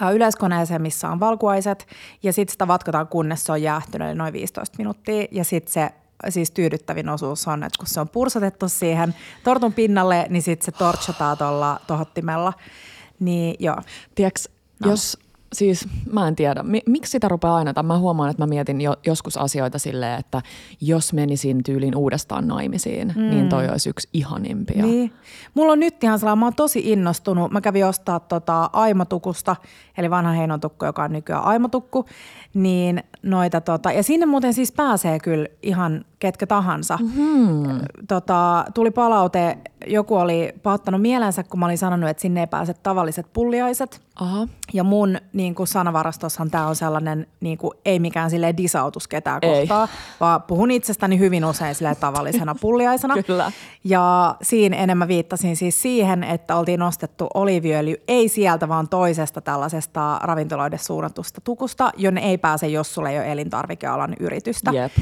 [0.00, 1.86] ää, yleiskoneeseen, missä on valkuaiset,
[2.22, 5.90] ja sitten sitä vatkotaan, kunnes se on jäähtynyt, eli noin 15 minuuttia, ja sitten se
[6.28, 10.72] siis tyydyttävin osuus on, että kun se on pursotettu siihen tortun pinnalle, niin sitten se
[10.72, 12.52] torchataan tuolla tohottimella.
[13.20, 13.76] Niin joo.
[14.14, 14.40] Tiedätkö,
[14.84, 14.90] no.
[14.90, 15.18] jos
[15.52, 19.36] siis mä en tiedä, miksi sitä rupeaa aina, mä huomaan, että mä mietin jo, joskus
[19.36, 20.42] asioita silleen, että
[20.80, 23.22] jos menisin tyylin uudestaan naimisiin, mm.
[23.22, 24.82] niin toi olisi yksi ihanimpia.
[24.82, 25.12] Niin.
[25.54, 27.50] Mulla on nyt ihan sellainen, mä oon tosi innostunut.
[27.50, 29.56] Mä kävin ostaa tota aimotukusta,
[29.98, 32.06] eli vanha heinotukku, joka on nykyään aimotukku,
[32.54, 36.98] niin noita tota, ja sinne muuten siis pääsee kyllä ihan ketkä tahansa.
[37.00, 37.78] Mm-hmm.
[38.08, 42.74] Tota, tuli palaute, joku oli pahoittanut mielensä, kun mä olin sanonut, että sinne ei pääse
[42.74, 44.00] tavalliset pulliaiset.
[44.20, 44.48] Aha.
[44.72, 49.38] Ja mun niin kuin sanavarastossahan tämä on sellainen, niin kuin, ei mikään sille disautus ketään
[49.42, 49.60] ei.
[49.60, 49.88] kohtaa,
[50.20, 53.22] vaan puhun itsestäni hyvin usein sille tavallisena pulliaisena.
[53.22, 53.52] Kyllä.
[53.84, 60.18] Ja siinä enemmän viittasin siis siihen, että oltiin nostettu oliiviöljy ei sieltä, vaan toisesta tällaisesta
[60.22, 64.70] ravintoloiden suunnatusta tukusta, jonne ei pääse, jos sulla ei ole elintarvikealan yritystä.
[64.72, 64.92] Yep.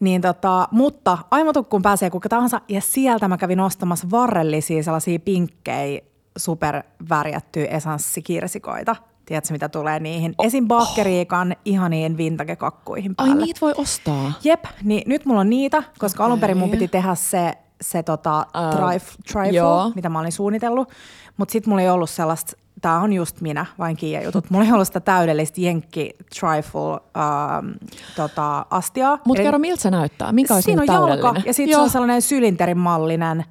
[0.00, 6.00] Niin tota, mutta aimotukkuun pääsee kuka tahansa, ja sieltä mä kävin ostamassa varrellisia sellaisia pinkkejä
[6.36, 8.96] supervärjättyjä esanssikirsikoita.
[9.26, 10.34] Tiedätkö, mitä tulee niihin?
[10.38, 10.68] Oh, Esim.
[10.68, 11.58] Bakkeriikan oh.
[11.64, 13.32] ihaniin vintage-kakkuihin päälle.
[13.32, 14.32] Ai niitä voi ostaa?
[14.44, 16.26] Jep, niin nyt mulla on niitä, koska okay.
[16.26, 20.92] alun perin mun piti tehdä se, se tota, uh, trif, trifle, mitä mä olin suunnitellut.
[21.36, 24.50] Mutta sitten mulla ei ollut sellaista tämä on just minä, vain Kiia jutut.
[24.50, 26.10] Mulla ei ollut sitä täydellistä jenkki
[26.40, 27.70] trifle ähm,
[28.16, 29.18] tota, astiaa.
[29.24, 30.32] Mutta kerro, miltä se näyttää?
[30.32, 33.44] Mikä olisi Siinä on jalka ja sitten se on sellainen sylinterin mallinen.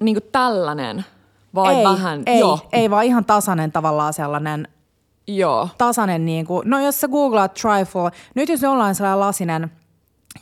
[0.00, 1.04] Niin kuin tällainen?
[1.54, 2.22] Vai ei, vähän?
[2.26, 2.58] Ei, Joo.
[2.72, 4.68] ei, vaan ihan tasainen tavallaan sellainen
[5.26, 5.68] Joo.
[5.78, 9.70] tasainen, niin kuin, no jos sä googlaat trifle, nyt jos jollain sellainen lasinen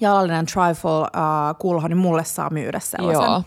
[0.00, 3.22] jalallinen trifle uh, kulho, niin mulle saa myydä sellaisen.
[3.22, 3.42] Joo.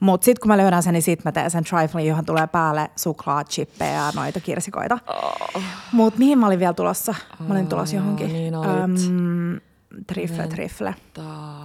[0.00, 2.90] Mutta sitten kun mä löydän sen, niin sitten mä teen sen triflin, johon tulee päälle
[2.96, 4.98] suklaa, chippejä ja noita kirsikoita.
[5.06, 5.62] Oh.
[5.92, 7.14] Mutta mihin mä olin vielä tulossa?
[7.48, 8.32] Mä olin tulossa johonkin.
[8.32, 9.60] Niin um,
[10.06, 10.94] trifle, trifle.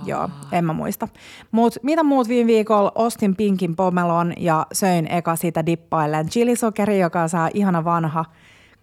[0.05, 1.07] Joo, en mä muista.
[1.51, 2.91] Mut mitä muut viime viikolla?
[2.95, 8.25] Ostin pinkin pomelon ja söin eka sitä dippaillen chilisokeri, joka saa ihana vanha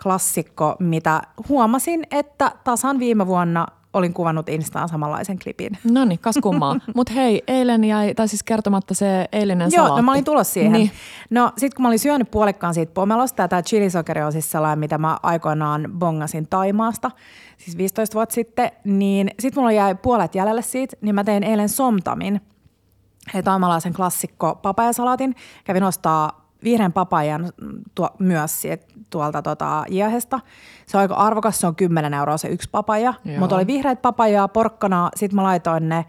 [0.03, 5.79] klassikko, mitä huomasin, että tasan viime vuonna olin kuvannut Instaan samanlaisen klipin.
[5.91, 6.77] No niin, kas kummaa.
[6.97, 10.03] Mutta hei, eilen jäi, tai siis kertomatta se eilinen Joo, salaatti.
[10.03, 10.73] no mä olin tulossa siihen.
[10.73, 10.91] Niin.
[11.31, 14.79] No sit kun mä olin syönyt puolikkaan siitä pomelosta, ja tämä chilisokeri on siis sellainen,
[14.79, 17.11] mitä mä aikoinaan bongasin Taimaasta,
[17.59, 21.69] siis 15 vuotta sitten, niin sit mulla jäi puolet jäljelle siitä, niin mä tein eilen
[21.69, 22.41] somtamin,
[23.35, 25.35] eli taimalaisen klassikko papajasalaatin.
[25.65, 27.53] Kävin ostaa vihreän papajan
[27.95, 30.41] tuo, myös siitä, tuolta tota, Jiehesta.
[30.87, 34.49] Se on aika arvokas, se on 10 euroa se yksi papaja, mutta oli vihreät papajaa,
[34.49, 36.05] porkkana, sitten mä laitoin ne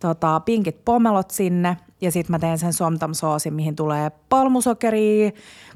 [0.00, 5.30] tota, pinkit pomelot sinne ja sitten mä teen sen somtam soosin, mihin tulee palmusokeria,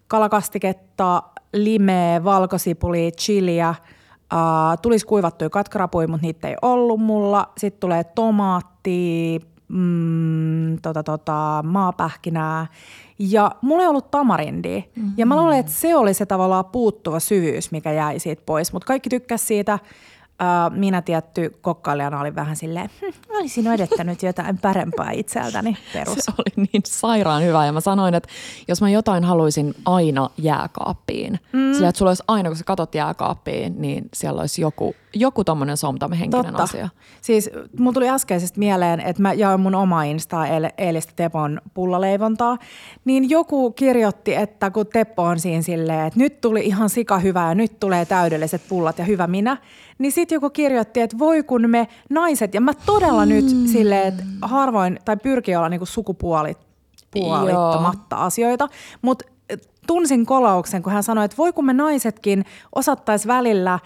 [0.06, 3.74] kalakastiketta, limeä, valkosipuli, chiliä,
[4.34, 7.52] Uh, tulisi kuivattuja katkarapuja, mutta niitä ei ollut mulla.
[7.58, 9.40] Sitten tulee tomaatti,
[9.70, 12.66] mm, tota, tota, maapähkinää
[13.18, 14.78] ja mulla ei ollut tamarindia.
[14.78, 15.12] Mm-hmm.
[15.16, 18.72] Ja mä luulen, että se oli se tavallaan puuttuva syvyys, mikä jäi siitä pois.
[18.72, 19.78] Mutta kaikki tykkäsivät siitä–
[20.70, 26.18] minä tietty kokkailijana oli vähän silleen, hm, olisin odottänyt jotain parempaa itseltäni perus.
[26.18, 28.28] Se oli niin sairaan hyvä ja mä sanoin, että
[28.68, 31.74] jos mä jotain haluaisin aina jääkaappiin, mm.
[31.74, 35.76] sillä että sulla olisi aina kun sä katot jääkaappiin, niin siellä olisi joku, joku tommonen
[35.76, 36.62] somtame henkinen Totta.
[36.62, 36.88] asia.
[37.20, 40.46] Siis mulla tuli äskeisesti mieleen, että mä jaoin mun oma Instaa
[40.78, 42.58] eilistä Tepon pullaleivontaa,
[43.04, 47.48] niin joku kirjoitti, että kun Teppo on siinä silleen, että nyt tuli ihan sika hyvä
[47.48, 49.56] ja nyt tulee täydelliset pullat ja hyvä minä,
[49.98, 53.28] niin sitten joku kirjoitti, että voi kun me naiset, ja mä todella mm.
[53.28, 56.58] nyt silleen, että harvoin, tai pyrkii olla niinku sukupuolit,
[57.10, 58.24] puolittamatta Joo.
[58.24, 58.68] asioita,
[59.02, 59.24] mutta
[59.86, 62.44] tunsin kolauksen, kun hän sanoi, että voi kun me naisetkin
[62.74, 63.78] osattaisi välillä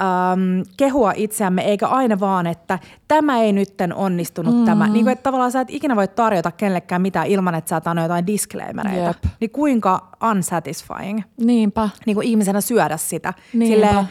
[0.00, 4.64] äm, kehua itseämme, eikä aina vaan, että tämä ei nytten onnistunut mm.
[4.64, 4.88] tämä.
[4.88, 7.86] Niin kuin, että tavallaan sä et ikinä voi tarjota kenellekään mitään ilman, että sä et
[7.86, 9.06] anna jotain disclaimereita.
[9.06, 9.32] Jep.
[9.40, 11.20] Niin kuinka unsatisfying.
[11.40, 11.88] Niinpä.
[12.06, 13.34] Niin kuin ihmisenä syödä sitä.
[13.52, 13.74] Niinpä.
[13.74, 14.08] Silleen,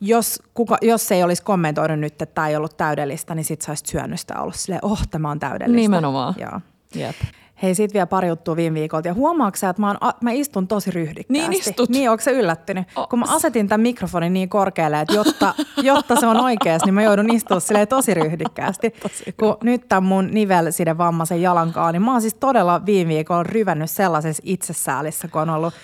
[0.00, 3.70] jos, kuka, jos ei olisi kommentoinut nyt, että tämä ei ollut täydellistä, niin sit sä
[3.70, 5.80] olisit syönyt sitä ollut silleen, oh, tämä on täydellistä.
[5.80, 6.34] Nimenomaan.
[6.38, 6.60] Joo.
[6.94, 7.16] Jep.
[7.62, 9.08] Hei, sit vielä pari juttua viime viikolta.
[9.08, 11.32] Ja huomaatko sä, että mä, oon, mä istun tosi ryhdikkäästi?
[11.32, 11.88] Niin istut.
[11.88, 12.88] Niin, onko se yllättynyt?
[12.96, 13.08] Oh.
[13.08, 17.02] Kun mä asetin tämän mikrofonin niin korkealle, että jotta, jotta se on oikeasti, niin mä
[17.02, 18.90] joudun istua silleen tosi ryhdikkäästi.
[19.02, 23.42] tosi kun nyt tämän mun nivelside vammaisen jalankaan, niin mä oon siis todella viime viikolla
[23.42, 25.74] ryvännyt sellaisessa itsesäälissä, kun on ollut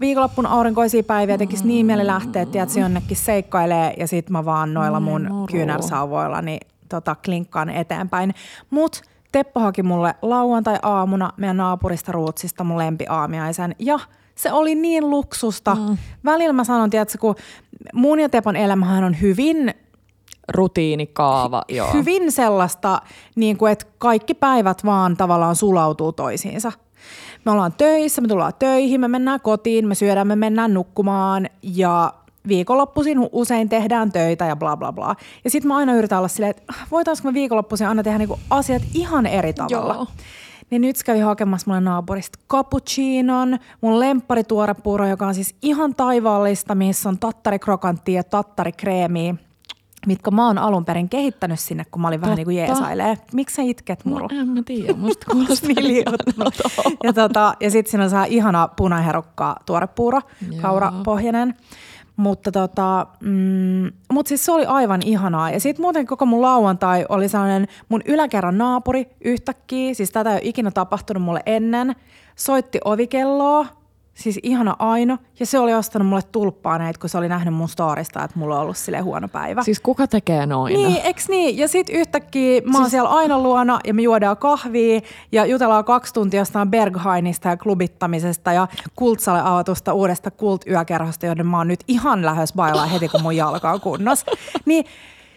[0.00, 4.74] viikonloppun aurinkoisia päiviä tekisi niin mieli lähteä, että se jonnekin seikkailee ja sit mä vaan
[4.74, 8.34] noilla mun kyynärsauvoilla niin tota, klinkkaan eteenpäin.
[8.70, 9.02] Mut
[9.32, 13.98] Teppo haki mulle lauantai-aamuna meidän naapurista Ruutsista mun lempiaamiaisen ja
[14.34, 15.74] se oli niin luksusta.
[15.74, 15.96] Mm.
[16.24, 17.34] Välillä mä sanon, tiedätkö, kun
[17.94, 19.74] mun ja Tepon elämähän on hyvin
[20.48, 21.62] rutiinikaava.
[21.68, 21.92] Joo.
[21.92, 23.02] Hyvin sellaista,
[23.36, 26.72] niin kuin, että kaikki päivät vaan tavallaan sulautuu toisiinsa.
[27.44, 32.14] Me ollaan töissä, me tullaan töihin, me mennään kotiin, me syödään, me mennään nukkumaan ja
[32.48, 35.16] viikonloppuisin usein tehdään töitä ja bla bla bla.
[35.44, 38.82] Ja sitten mä aina yritän olla silleen, että voitaisiinko me viikonloppuisin aina tehdä niinku asiat
[38.94, 39.94] ihan eri tavalla.
[39.94, 40.06] Joo.
[40.70, 47.08] Niin nyt kävi hakemassa mulle naapurista cappuccinon, mun lempparituorepuuro, joka on siis ihan taivaallista, missä
[47.08, 49.34] on tattarikrokantia ja tattarikreemiä
[50.06, 52.26] mitkä mä oon alun perin kehittänyt sinne, kun mä olin Totta.
[52.26, 53.18] vähän niin kuin jeesailee.
[53.32, 54.28] Miksi sä itket muru?
[54.32, 55.70] No, en mä tiedä, musta kuulostaa
[57.04, 60.20] Ja, tota, ja sitten siinä on saa ihana punaherukka tuorepuuro,
[60.62, 61.54] kaurapohjainen.
[62.20, 65.50] Mutta tota, mm, mut siis se oli aivan ihanaa.
[65.50, 70.34] Ja sitten muuten koko mun lauantai oli sellainen mun yläkerran naapuri yhtäkkiä, siis tätä ei
[70.34, 71.96] ole ikinä tapahtunut mulle ennen,
[72.36, 73.66] soitti ovikelloa
[74.20, 75.18] Siis ihana Aino.
[75.40, 78.62] Ja se oli ostanut mulle tulppaaneet, kun se oli nähnyt mun storista, että mulla on
[78.62, 79.62] ollut sille huono päivä.
[79.62, 80.74] Siis kuka tekee noin?
[80.74, 81.58] Niin, eks niin?
[81.58, 82.90] Ja sit yhtäkkiä mä oon siis...
[82.90, 85.00] siellä Aino luona ja me juodaan kahvia
[85.32, 91.58] ja jutellaan kaksi tuntia jostain Berghainista ja klubittamisesta ja Kultsalle avatusta uudesta kultyökerhosta, joiden mä
[91.58, 94.26] oon nyt ihan lähes bailaa heti, kun mun jalka on kunnossa.
[94.66, 94.84] Niin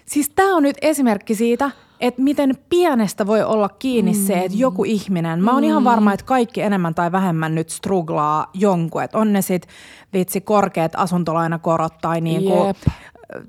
[0.06, 1.72] Siis tämä on nyt esimerkki siitä,
[2.04, 4.18] että miten pienestä voi olla kiinni mm.
[4.18, 5.68] se, että joku ihminen, mä oon mm.
[5.68, 9.68] ihan varma, että kaikki enemmän tai vähemmän nyt struglaa jonkun, että on ne sit
[10.14, 12.78] vitsi korkeat asuntolainakorot tai niinku, yep.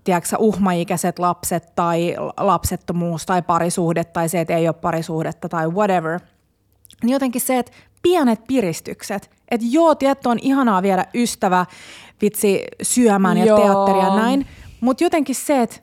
[0.05, 6.21] tiedätkö, uhmaikäiset lapset tai lapsettomuus tai parisuhde tai se, että ei ole parisuhdetta tai whatever.
[7.03, 11.67] Niin jotenkin se, että pienet piristykset, että joo, tietty on ihanaa viedä ystävä
[12.23, 14.47] vitsi syömään ja teatteria näin,
[14.81, 15.77] mutta jotenkin se, että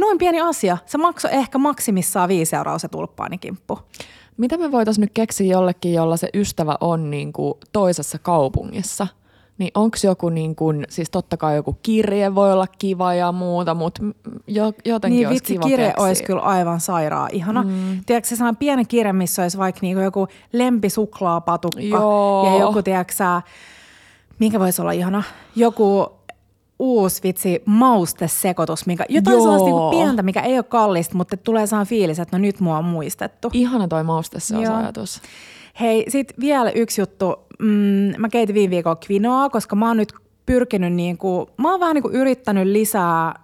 [0.00, 0.78] noin pieni asia.
[0.86, 3.78] Se maksoi ehkä maksimissaan viisi euroa se tulppaanikimppu.
[4.36, 9.06] Mitä me voitaisiin nyt keksiä jollekin, jolla se ystävä on niin kuin toisessa kaupungissa?
[9.58, 13.74] Niin onko joku, niin kuin, siis totta kai joku kirje voi olla kiva ja muuta,
[13.74, 14.02] mutta
[14.46, 16.06] jo, jotenkin niin, olisi vitsi, kiva kirje keksiä.
[16.06, 17.62] olisi kyllä aivan sairaan ihana.
[17.62, 18.00] Mm.
[18.06, 22.46] Tiedätkö, se on pieni kirje, missä olisi vaikka niinku joku lempisuklaapatukka Joo.
[22.46, 23.14] ja joku, tiedätkö
[24.38, 25.22] minkä voisi olla ihana,
[25.56, 26.17] joku
[26.78, 29.42] uusi vitsi maustesekoitus, mikä, jotain Joo.
[29.42, 32.78] sellaista niinku pientä, mikä ei ole kallista, mutta tulee saan fiilis, että no nyt mua
[32.78, 33.50] on muistettu.
[33.52, 35.22] Ihana toi mauste se ajatus.
[35.80, 37.36] Hei, sit vielä yksi juttu.
[37.58, 40.12] Mm, mä keitin viime viikolla kvinoa, koska mä oon nyt
[40.46, 43.34] pyrkinyt niinku, mä oon vähän niinku yrittänyt lisää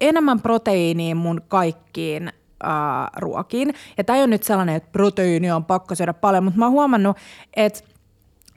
[0.00, 2.28] enemmän proteiiniä mun kaikkiin
[2.64, 3.74] äh, ruokiin.
[3.96, 6.72] Ja tämä ei ole nyt sellainen, että proteiini on pakko syödä paljon, mutta mä oon
[6.72, 7.16] huomannut,
[7.56, 7.80] että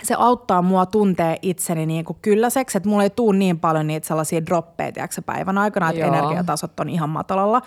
[0.04, 4.08] se auttaa mua tuntee itseni niin kuin kylläiseksi, että mulla ei tule niin paljon niitä
[4.08, 6.14] sellaisia droppeja tiedätkö, päivän aikana, että Joo.
[6.14, 7.62] energiatasot on ihan matalalla.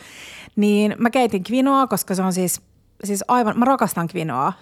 [0.56, 2.60] Niin mä keitin kvinoa, koska se on siis,
[3.04, 4.52] siis aivan, mä rakastan kvinoa.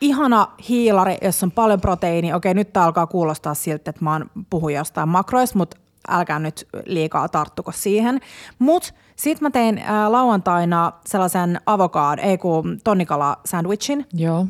[0.00, 2.34] Ihana hiilari, jossa on paljon proteiini.
[2.34, 5.76] Okei, nyt tää alkaa kuulostaa siltä, että mä oon puhun jostain makroista, mutta
[6.08, 8.20] älkää nyt liikaa tarttuko siihen.
[8.58, 14.06] Mutta sitten mä tein äh, lauantaina sellaisen avokado, ei kun tonnikala sandwichin.
[14.12, 14.46] Joo.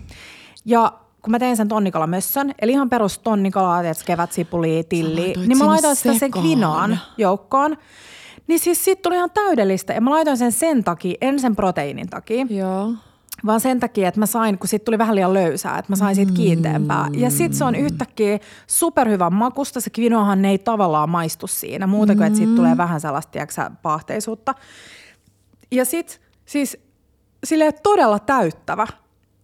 [0.65, 5.67] Ja kun mä tein sen tonnikalamössön, eli ihan perus tonnikalaa, kevät sipuli, tilli, niin mä
[5.67, 7.77] laitoin sitä sen kvinoan joukkoon.
[8.47, 9.93] Niin siis siitä tuli ihan täydellistä.
[9.93, 12.47] Ja mä laitoin sen sen takia, en sen proteiinin takia.
[12.51, 12.93] Joo.
[13.47, 16.15] Vaan sen takia, että mä sain, kun siitä tuli vähän liian löysää, että mä sain
[16.15, 17.09] siitä kiinteämpää.
[17.13, 19.81] Ja sit se on yhtäkkiä superhyvän makusta.
[19.81, 24.55] Se kvinoahan ei tavallaan maistu siinä, muuta kuin, että siitä tulee vähän sellaista, tiiäksä, paahteisuutta.
[25.71, 26.79] Ja sit siis
[27.45, 28.87] silleen todella täyttävä.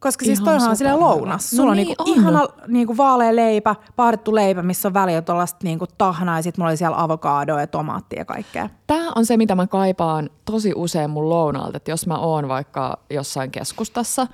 [0.05, 1.53] Koska siis toihan on silleen lounas.
[1.53, 2.19] No Sulla no niin, on niinku on.
[2.19, 6.71] ihana niinku vaalea leipä, paadettu leipä, missä on väliä tuollaista niinku tahnaa ja sitten mulla
[6.71, 8.69] oli siellä avokadoa ja tomaattia ja kaikkea.
[8.87, 12.99] Tämä on se, mitä mä kaipaan tosi usein mun lounaalta, että jos mä oon vaikka
[13.11, 14.27] jossain keskustassa,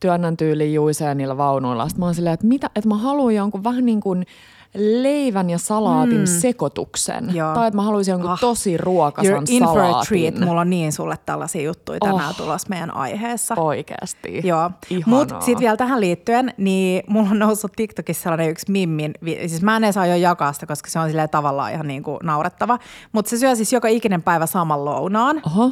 [0.00, 3.64] työnnän tyyliin juiseen niillä vaunuilla, sitten mä oon silleen, että, mitä, että mä haluan jonkun
[3.64, 4.26] vähän niin kuin–
[4.74, 6.26] leivän ja salaatin mm.
[6.26, 7.34] sekoituksen.
[7.34, 7.54] Joo.
[7.54, 8.40] Tai että mä haluaisin jonkun ah.
[8.40, 9.92] tosi ruokasan You're in salaatin.
[9.92, 10.38] For a treat.
[10.48, 12.36] Mulla on niin sulle tällaisia juttuja tänään oh.
[12.36, 13.54] tulossa meidän aiheessa.
[13.54, 14.40] Oikeasti.
[14.44, 14.70] Joo.
[15.06, 19.76] Mutta sitten vielä tähän liittyen, niin mulla on noussut TikTokissa sellainen yksi Mimmin, siis mä
[19.76, 22.78] en edes aio jakaa sitä, koska se on tavallaan ihan niinku naurettava.
[23.12, 25.42] Mutta se syö siis joka ikinen päivä saman lounaan.
[25.46, 25.70] Oho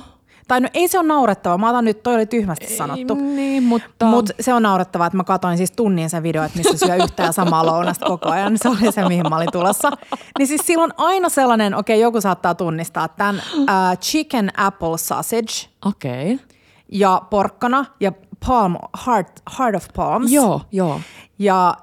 [0.51, 3.15] tai no ei se ole naurettava, mä otan nyt, toi oli tyhmästi ei, sanottu.
[3.15, 4.07] Niin, mutta...
[4.07, 7.23] Mut se on naurettava, että mä katsoin siis tunnin sen video, että missä syö yhtä
[7.23, 8.59] ja samaa lounasta koko ajan.
[8.59, 9.91] Se oli se, mihin mä olin tulossa.
[10.39, 15.69] Niin siis silloin aina sellainen, okei okay, joku saattaa tunnistaa tämän uh, chicken apple sausage.
[15.85, 16.35] Okei.
[16.35, 16.47] Okay.
[16.93, 18.13] Ja porkkana ja
[18.47, 20.33] palm, heart, heart of palms.
[20.33, 21.01] Joo, joo.
[21.39, 21.77] Ja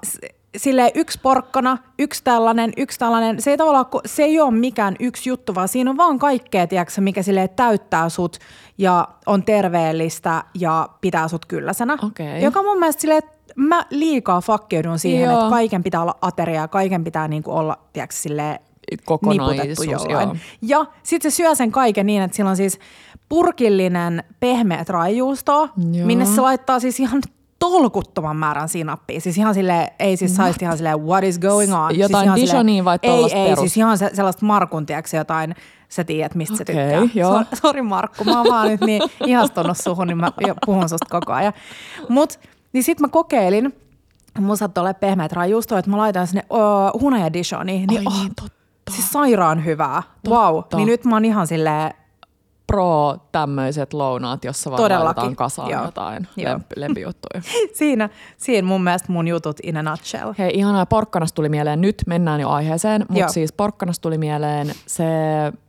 [0.56, 3.42] sille yksi porkkana, yksi tällainen, yksi tällainen.
[3.42, 7.00] Se ei tavallaan, se ei ole mikään yksi juttu, vaan siinä on vaan kaikkea, tiedätkö,
[7.00, 8.38] mikä sille täyttää sut
[8.78, 11.96] ja on terveellistä ja pitää sut kylläisenä.
[12.02, 12.42] Okei.
[12.42, 13.22] Joka mun mielestä silleen,
[13.56, 15.38] mä liikaa fakkeudun siihen, Joo.
[15.38, 18.58] että kaiken pitää olla ateriaa, kaiken pitää niinku olla, tiedätkö, silleen
[19.04, 20.28] Kokonaisuus, niputettu jollain.
[20.28, 20.36] joo.
[20.62, 22.78] Ja sitten se syö sen kaiken niin, että sillä on siis
[23.28, 25.68] purkillinen pehmeät raijuustoa,
[26.04, 27.22] minne se laittaa siis ihan
[27.58, 29.20] tolkuttoman määrän sinappia.
[29.20, 31.98] Siis ihan sille ei siis saisi ihan silleen, what is going on?
[31.98, 33.60] Jotain siis ihan Dijonia vai Ei, ei, perus?
[33.60, 35.54] siis ihan se, sellaista Markun, tiedätkö, jotain,
[35.88, 37.08] sä tiedät, mistä se Okei, tykkää.
[37.14, 37.32] joo.
[37.38, 40.32] So- Sori Markku, mä oon vaan nyt niin ihastunut suhun, niin mä
[40.66, 41.52] puhun susta koko ajan.
[42.08, 42.40] Mut,
[42.72, 43.76] niin sit mä kokeilin,
[44.40, 47.86] mun saattoi olla pehmeät rajuustoa, että mä laitan sinne uh, hunaja Dijoniin.
[47.86, 48.58] Niin, Ai oh, niin, totta.
[48.90, 50.02] Siis sairaan hyvää.
[50.28, 50.62] Wow.
[50.76, 51.94] Niin nyt mä oon ihan silleen,
[52.72, 55.84] Pro tämmöiset lounaat, jossa vaan Todellakin, laitetaan kasaan joo.
[55.84, 56.28] jotain
[56.76, 57.42] lempijuttuja.
[57.78, 60.32] siinä, siinä mun mielestä mun jutut in a nutshell.
[60.38, 60.86] Hei, ihanaa.
[60.86, 65.04] Porkkanasta tuli mieleen, nyt mennään jo aiheeseen, mutta siis porkkanasta tuli mieleen se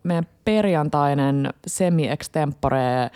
[0.03, 3.09] meidän perjantainen semi-extempore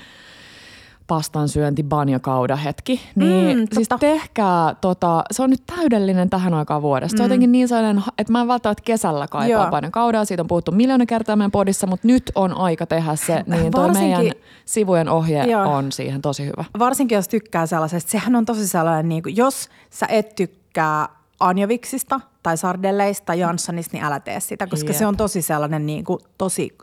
[1.08, 3.02] pastan syönti banjakauda hetki.
[3.16, 4.00] Niin Mm, siis totta.
[4.08, 7.18] tehkää, tota, se on nyt täydellinen tähän aikaan vuodesta.
[7.18, 9.72] Se on jotenkin niin sellainen, että mä en välttämättä kesällä kaipaa Joo.
[9.72, 10.26] banjakaudaa.
[10.26, 13.44] Siitä on puhuttu miljoona kertaa meidän podissa, mutta nyt on aika tehdä se.
[13.48, 14.34] Niin Varsinkin- meidän
[14.66, 15.74] sivujen ohje Joo.
[15.76, 16.66] on siihen tosi hyvä.
[16.80, 22.20] Varsinkin jos tykkää sellaisesta, sehän on tosi sellainen, niin kuin, jos sä et tykkää anjoviksista
[22.44, 24.98] tai sardelleista tai janssonista, niin älä tee sitä, koska Jep.
[24.98, 26.78] se on tosi sellainen niin kuin, tosi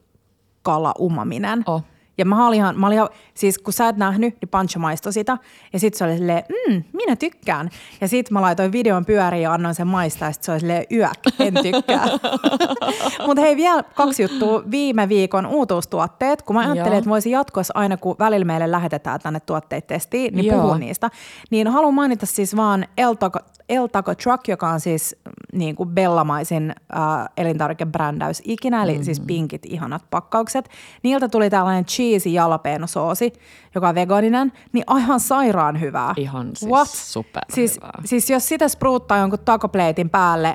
[0.62, 1.62] kala-umaminen.
[1.66, 1.82] Oh.
[2.20, 5.12] Ja mä olin ihan, mä olin ihan, siis kun sä et nähnyt, niin Pancho maistoi
[5.12, 5.38] sitä.
[5.72, 7.70] Ja sit se oli silleen, mm, minä tykkään.
[8.00, 10.28] Ja sit mä laitoin videon pyöriin ja annoin sen maistaa.
[10.28, 12.06] Ja sit se oli silleen, yök, en tykkää.
[13.26, 14.62] Mutta hei, vielä kaksi juttua.
[14.70, 16.42] Viime viikon uutuustuotteet.
[16.42, 16.98] Kun mä ajattelin, Joo.
[16.98, 20.62] että voisin jatkossa aina, kun välillä meille lähetetään tänne tuotteet testiin, niin Joo.
[20.62, 21.10] puhun niistä.
[21.50, 25.76] Niin haluan mainita siis vaan El Taco, El Taco Truck, joka on siis mm, niin
[25.76, 29.04] kuin bellamaisin äh, elintarvikebrändäys ikinä, eli mm-hmm.
[29.04, 30.68] siis pinkit ihanat pakkaukset.
[31.02, 33.32] Niiltä tuli tällainen cheesy jalapeno soosi,
[33.74, 36.14] joka on vegaaninen, niin aivan sairaan hyvää.
[36.16, 36.88] Ihan siis What?
[36.88, 37.54] superhyvää.
[37.54, 40.54] Siis, siis jos sitä spruuttaa jonkun takopleitin päälle,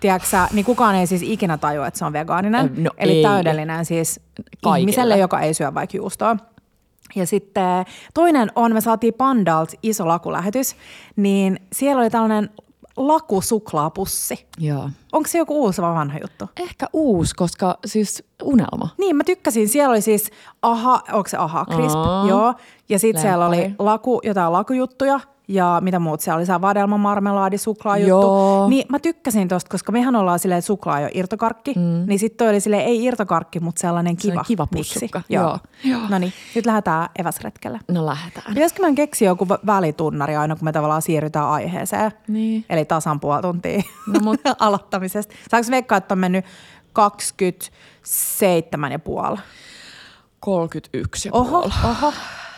[0.00, 2.72] tiedätkö niin kukaan ei siis ikinä tajua, että se on vegaaninen.
[2.76, 3.22] No Eli ei.
[3.22, 4.78] täydellinen siis Kaikille.
[4.78, 6.36] ihmiselle, joka ei syö vaikka juustoa.
[7.14, 10.76] Ja sitten toinen on, me saatiin Pandalt iso lakulähetys,
[11.16, 12.50] niin siellä oli tällainen
[12.98, 14.46] lakusuklaapussi.
[14.58, 14.90] Joo.
[15.12, 16.48] Onko se joku uusi vai vanha juttu?
[16.56, 18.88] Ehkä uusi, koska siis unelma.
[18.98, 19.68] Niin, mä tykkäsin.
[19.68, 20.30] Siellä oli siis
[20.62, 21.96] aha, onko se aha crisp?
[21.96, 22.28] Aa.
[22.28, 22.54] Joo.
[22.88, 27.58] Ja sitten siellä oli laku, jotain lakujuttuja ja mitä muut siellä oli, se vadelma, marmelaadi,
[27.58, 28.08] suklaajuttu.
[28.08, 28.68] Joo.
[28.68, 31.72] Niin mä tykkäsin tosta, koska mehän ollaan silleen, että suklaa jo irtokarkki.
[31.76, 32.04] Mm.
[32.06, 35.42] Niin sitten toi oli silleen, ei irtokarkki, mutta sellainen kiva, Sellainen kiva pussukka, Joo.
[35.44, 35.58] joo.
[35.84, 36.00] Joo.
[36.08, 37.78] No niin, nyt lähdetään eväsretkelle.
[37.88, 38.54] No lähdetään.
[38.54, 42.12] Pitäisikö meidän keksiä joku vä- välitunnari aina, kun me tavallaan siirrytään aiheeseen?
[42.28, 42.64] Niin.
[42.70, 45.34] Eli tasan puoli tuntia No mut- aloittamisesta.
[45.50, 46.44] Saanko veikkaa, että on mennyt
[46.92, 49.36] 27 ja puoli?
[50.40, 51.72] 31 ja Oho, puoli.
[51.84, 52.12] oho.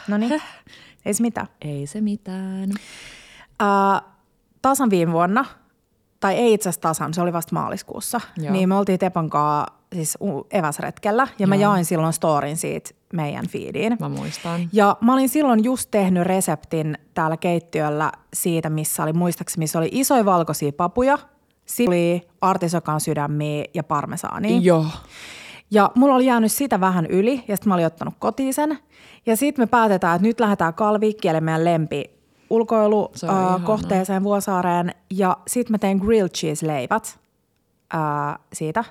[0.08, 0.42] No niin,
[1.04, 1.46] ei se mitään.
[1.60, 2.70] Ei se mitään.
[3.62, 4.10] Uh,
[4.62, 5.44] tasan viime vuonna,
[6.20, 8.52] tai ei itse asiassa tasan, se oli vasta maaliskuussa, Joo.
[8.52, 10.18] niin me oltiin Tepan kanssa siis
[10.50, 13.96] eväsretkellä, ja mä jaoin silloin storin siitä meidän feediin.
[14.00, 14.68] Mä muistan.
[14.72, 19.88] Ja mä olin silloin just tehnyt reseptin täällä keittiöllä siitä, missä oli muistaakseni, missä oli
[19.92, 21.18] isoja valkoisia papuja,
[21.86, 24.58] oli artisokan sydämiä ja parmesaania.
[24.60, 24.86] Joo.
[25.70, 28.78] Ja mulla oli jäänyt sitä vähän yli ja sitten mä olin ottanut kotiin sen.
[29.26, 32.04] Ja sitten me päätetään, että nyt lähdetään Kalvikkielle meidän lempi
[32.50, 33.58] ulkoilu Se on äh, ihanaa.
[33.58, 34.94] kohteeseen Vuosaareen.
[35.10, 37.18] Ja sitten mä tein grilled cheese leivät
[37.94, 38.84] äh, siitä.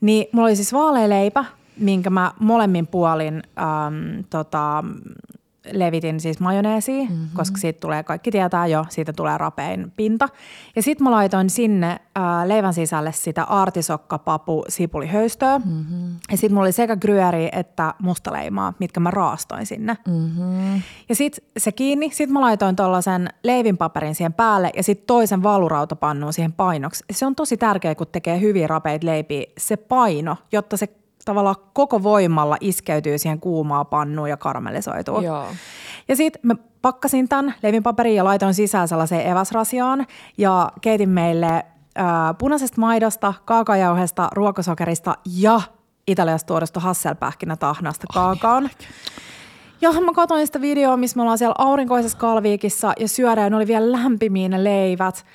[0.00, 1.44] Niin mulla oli siis vaalealeipä,
[1.76, 4.84] minkä mä molemmin puolin ähm, tota,
[5.72, 7.12] levitin siis majoneesiin, Mhm.
[7.14, 7.36] mm-hmm.
[7.36, 10.28] koska siitä tulee, kaikki tietää jo, siitä tulee rapein pinta.
[10.76, 15.58] Ja sitten mä laitoin sinne äh, leivän sisälle sitä artisokka, papu, sipulihöystöä.
[15.58, 15.68] Mhm.
[15.68, 16.16] Mm-hmm.
[16.30, 19.96] Ja sitten mulla oli sekä gruyeri että mustaleimaa, mitkä mä raastoin sinne.
[20.08, 20.82] Mm-hmm.
[21.08, 26.32] Ja sitten se kiinni, sitten mä laitoin tuollaisen leivinpaperin siihen päälle ja sitten toisen valurautapannuun
[26.32, 27.04] siihen painoksi.
[27.10, 30.88] Se on tosi tärkeää, kun tekee hyviä rapeita leipiä, se paino, jotta se
[31.26, 35.20] tavallaan koko voimalla iskeytyy siihen kuumaa pannuun ja karamellisoituu.
[35.20, 35.46] Joo.
[36.08, 40.06] Ja sitten mä pakkasin tämän leivinpaperin ja laitoin sisään sellaiseen eväsrasiaan
[40.38, 42.04] ja keitin meille äh,
[42.38, 45.60] punaisesta maidosta, kaakajauhesta, ruokosokerista ja
[46.06, 48.70] Italiasta tuodusta hasselpähkinätahnasta kaakaon.
[49.80, 53.56] Ja mä katsoin sitä videoa, missä me ollaan siellä aurinkoisessa kalviikissa ja syödään, ja ne
[53.56, 55.26] oli vielä lämpimiä ne leivät.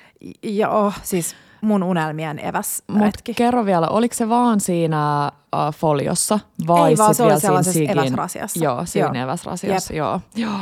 [0.42, 3.34] Ja oh, siis mun unelmien Mut eväsretki.
[3.34, 7.48] kerro vielä, oliko se vaan siinä uh, foliossa vai Ei vaan, se oli vielä siinä
[7.48, 8.64] sellaisessa sigin- eväsrasiassa.
[8.64, 9.24] Joo, siinä Joo.
[9.24, 10.20] eväsrasiassa, joo.
[10.34, 10.58] joo.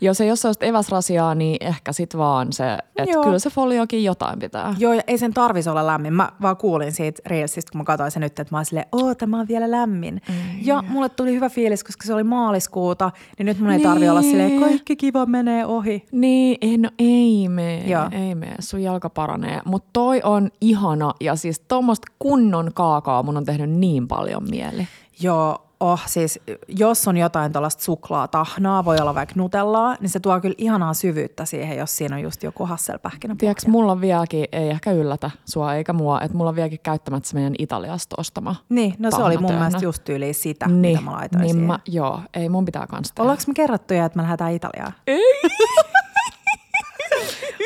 [0.00, 4.38] Jos ei ole sellaista eväsrasiaa, niin ehkä sit vaan se, että kyllä se foliokin jotain
[4.38, 4.74] pitää.
[4.78, 6.12] Joo, ja ei sen tarvisi olla lämmin.
[6.12, 9.14] Mä vaan kuulin siitä Reelsistä, kun mä katsoin sen nyt, että mä oon silleen, oo,
[9.14, 10.22] tämä on vielä lämmin.
[10.28, 10.34] Mm.
[10.62, 14.20] Ja mulle tuli hyvä fiilis, koska se oli maaliskuuta, niin nyt mun ei tarvi olla
[14.20, 14.30] Niin.
[14.30, 16.06] silleen, kaikki kiva menee ohi.
[16.12, 18.08] Niin, ei, no ei mene, Joo.
[18.12, 19.60] ei mene, sun jalka paranee.
[19.64, 24.88] Mutta toi on ihana ja siis tuommoista kunnon kaakaa mun on tehnyt niin paljon mieli.
[25.20, 30.40] Joo, oh, siis jos on jotain tuollaista suklaatahnaa, voi olla vaikka nutellaa, niin se tuo
[30.40, 33.34] kyllä ihanaa syvyyttä siihen, jos siinä on just joku hasselpähkinä.
[33.38, 37.28] Tiedätkö, mulla on vieläkin, ei ehkä yllätä sua eikä mua, että mulla on vieläkin käyttämättä
[37.28, 38.56] se meidän Italiasta ostama.
[38.68, 41.66] Niin, no se oli mun mielestä just tyyliin sitä, niin, mitä mä laitoin niin siihen.
[41.66, 43.22] mä, joo, ei mun pitää kans tehdä.
[43.22, 44.92] Ollaanko me kerrottuja, että me lähdetään Italiaan?
[45.06, 45.22] Ei.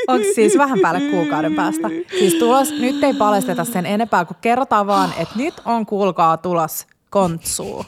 [0.09, 1.89] Onko siis vähän päälle kuukauden päästä?
[2.19, 6.87] Siis tulos, nyt ei paljasteta sen enempää, kun kerrotaan vaan, että nyt on kuulkaa tulos
[7.15, 7.85] kontsuu.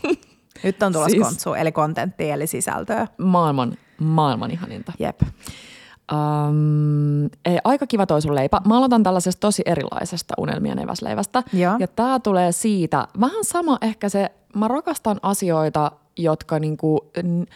[0.63, 1.27] Nyt on tulos Siis- siis...
[1.27, 3.07] kontsuu, eli kontenttia, eli sisältöä.
[3.19, 4.93] Maailman, maailman ihaninta.
[4.99, 5.21] Jep.
[6.13, 8.61] Um, ei, aika kiva toi sun leipä.
[8.67, 11.43] Mä aloitan tällaisesta tosi erilaisesta unelmien eväsleivästä.
[11.53, 11.77] Joo.
[11.79, 17.47] Ja tää tulee siitä, vähän sama ehkä se, mä rakastan asioita, jotka niinku n-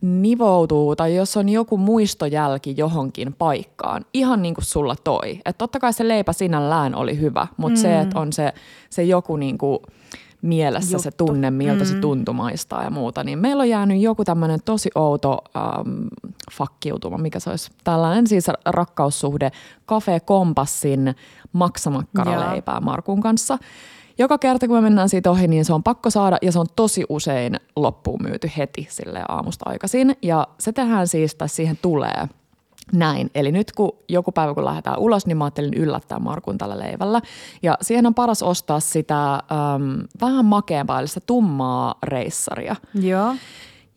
[0.00, 4.04] nivoutuu tai jos on joku muistojälki johonkin paikkaan.
[4.14, 5.30] Ihan niin kuin sulla toi.
[5.32, 7.82] Että totta kai se leipä sinällään oli hyvä, mutta mm.
[7.82, 8.52] se, että on se,
[8.90, 9.82] se joku niinku
[10.44, 11.26] mielessä se Juttu.
[11.26, 11.88] tunne, miltä mm.
[11.88, 16.06] se tuntumaistaa ja muuta, niin meillä on jäänyt joku tämmöinen tosi outo ähm,
[16.52, 19.50] fakkiutuma, mikä se olisi tällainen siis rakkaussuhde
[19.88, 21.14] Cafe Kompassin
[21.52, 23.58] maksamakkaraleipää Markun kanssa.
[24.18, 26.66] Joka kerta, kun me mennään siitä ohi, niin se on pakko saada ja se on
[26.76, 30.16] tosi usein loppuun myyty heti sille aamusta aikaisin.
[30.22, 32.28] Ja se tehdään siis, tai siihen tulee
[32.92, 33.30] näin.
[33.34, 37.20] Eli nyt kun joku päivä kun lähdetään ulos, niin mä ajattelin yllättää Markun tällä leivällä.
[37.62, 39.40] Ja siihen on paras ostaa sitä äm,
[40.20, 42.76] vähän makeampaa, eli sitä tummaa reissaria.
[42.94, 43.34] Joo.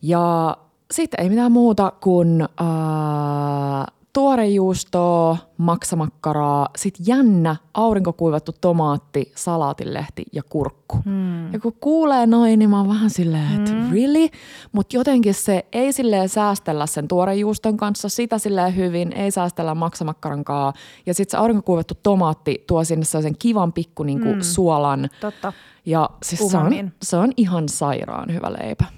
[0.02, 0.56] Ja
[0.90, 10.98] sitten ei mitään muuta kuin äh, tuorejuustoa, maksamakkaraa, sitten jännä aurinkokuivattu tomaatti, salaatilehti ja kurkku.
[11.04, 11.52] Mm.
[11.52, 13.90] Ja kun kuulee noin, niin mä oon vähän silleen, että mm.
[13.90, 14.28] really?
[14.72, 20.72] Mutta jotenkin se ei silleen säästellä sen tuorejuuston kanssa, sitä silleen hyvin, ei säästellä maksamakkarankaa.
[21.06, 24.40] Ja sitten se aurinkokuivattu tomaatti tuo sinne sellaisen kivan pikku niinku mm.
[24.40, 25.08] suolan.
[25.20, 25.52] Totta.
[25.86, 28.97] Ja siis se on, se on ihan sairaan hyvä leipä.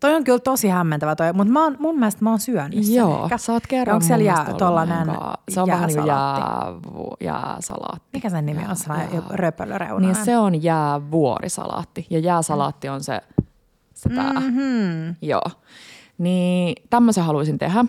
[0.00, 2.94] Toi on kyllä tosi hämmentävä toi, mutta mä oon, mun mielestä mä oon syönyt sen
[2.94, 3.38] Joo, ehkä.
[3.38, 5.08] sä oot kerran Onko siellä jää, tollanen
[5.48, 8.08] Se on vähän niin kuin jäävu, jääsalaatti.
[8.12, 8.76] Mikä sen nimi on?
[8.76, 10.12] Sellainen joku röpölöreunainen.
[10.12, 13.20] Niin se on jäävuorisalaatti ja jääsalaatti on se,
[13.94, 14.32] se tää.
[14.32, 15.14] Mm-hmm.
[15.22, 15.42] Joo.
[16.18, 17.84] Niin tämmöisen haluaisin tehdä.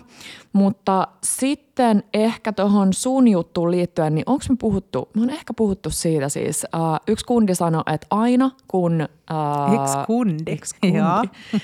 [0.52, 5.90] Mutta sitten ehkä tuohon sun juttuun liittyen, niin onko me puhuttu, me on ehkä puhuttu
[5.90, 6.66] siitä siis.
[6.76, 9.08] Uh, yksi kundi sanoi, että aina kun...
[9.30, 10.52] Uh, Yksi kundi.
[10.52, 10.98] Yksi kundi.
[10.98, 11.20] Joo.
[11.20, 11.60] uh,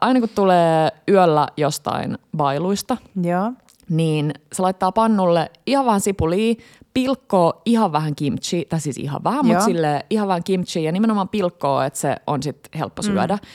[0.00, 3.52] aina kun tulee yöllä jostain bailuista, Joo.
[3.88, 6.54] niin se laittaa pannulle ihan vähän sipulia,
[6.94, 11.28] pilkkoo ihan vähän kimchi, tai siis ihan vähän, mutta sille ihan vähän kimchi ja nimenomaan
[11.28, 13.34] pilkkoo, että se on sitten helppo syödä.
[13.34, 13.48] Mm.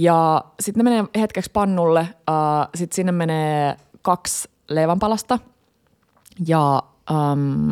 [0.00, 5.38] Ja sitten ne menee hetkeksi pannulle, uh, sitten sinne menee kaksi leivänpalasta
[6.46, 7.70] ja, um,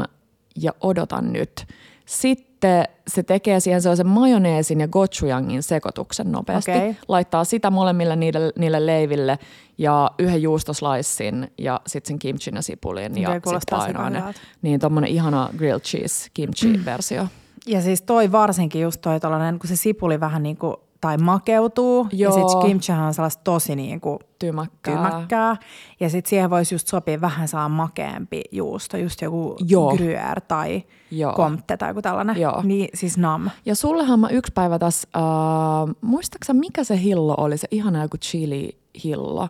[0.62, 1.66] ja odotan nyt.
[2.06, 6.70] Sitten se tekee siihen sellaisen majoneesin ja gochujangin sekoituksen nopeasti.
[6.70, 6.96] Okei.
[7.08, 9.38] Laittaa sitä molemmille niille, niille leiville
[9.78, 14.22] ja yhden juustoslaissin ja sitten sen kimchin ja sipulin ja sitten painaa ne.
[14.62, 17.26] Niin tommonen ihana grilled cheese kimchi-versio.
[17.66, 20.76] Ja siis toi varsinkin just toi tollanen, kun se sipuli vähän niin kuin,
[21.06, 22.06] tai makeutuu.
[22.12, 22.36] Joo.
[22.36, 24.94] Ja sitten kimchihan on sellaista tosi niin kuin Tymäkkää.
[24.96, 25.56] tymäkkää.
[26.00, 29.92] Ja sitten siihen voisi just sopia vähän saa makeampi juusto, just joku Joo.
[29.92, 31.32] gruyère tai Joo.
[31.32, 32.36] komte tai joku tällainen.
[32.36, 32.62] Joo.
[32.62, 33.50] Niin siis nam.
[33.66, 38.16] Ja sullehan mä yksi päivä tässä, äh, muistaaksä mikä se hillo oli, se ihana joku
[38.16, 39.48] chili-hillo,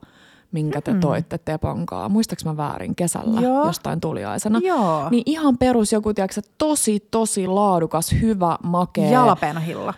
[0.52, 2.08] minkä te toitte Teponkaa.
[2.08, 3.66] Muistaaks mä väärin kesällä Joo.
[3.66, 4.60] jostain tuliaisena?
[4.62, 5.10] Joo.
[5.10, 9.10] Niin ihan perus joku, tiedätkö, tosi, tosi laadukas, hyvä, makea.
[9.10, 9.94] Jalapeenohilla.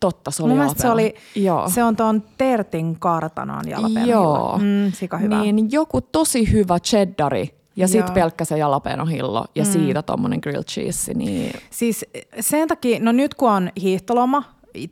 [0.00, 1.68] Totta, se oli Mun se, oli, Joo.
[1.68, 4.12] se on tuon Tertin kartanon jalapeenohilla.
[4.12, 4.58] Joo.
[4.58, 5.40] Mm, sika hyvä.
[5.40, 9.70] Niin joku tosi hyvä cheddari ja sitten pelkkä se jalapeenohillo ja mm.
[9.70, 12.04] siitä tommonen grilled cheese, niin Siis
[12.40, 14.42] sen takia, no nyt kun on hiihtoloma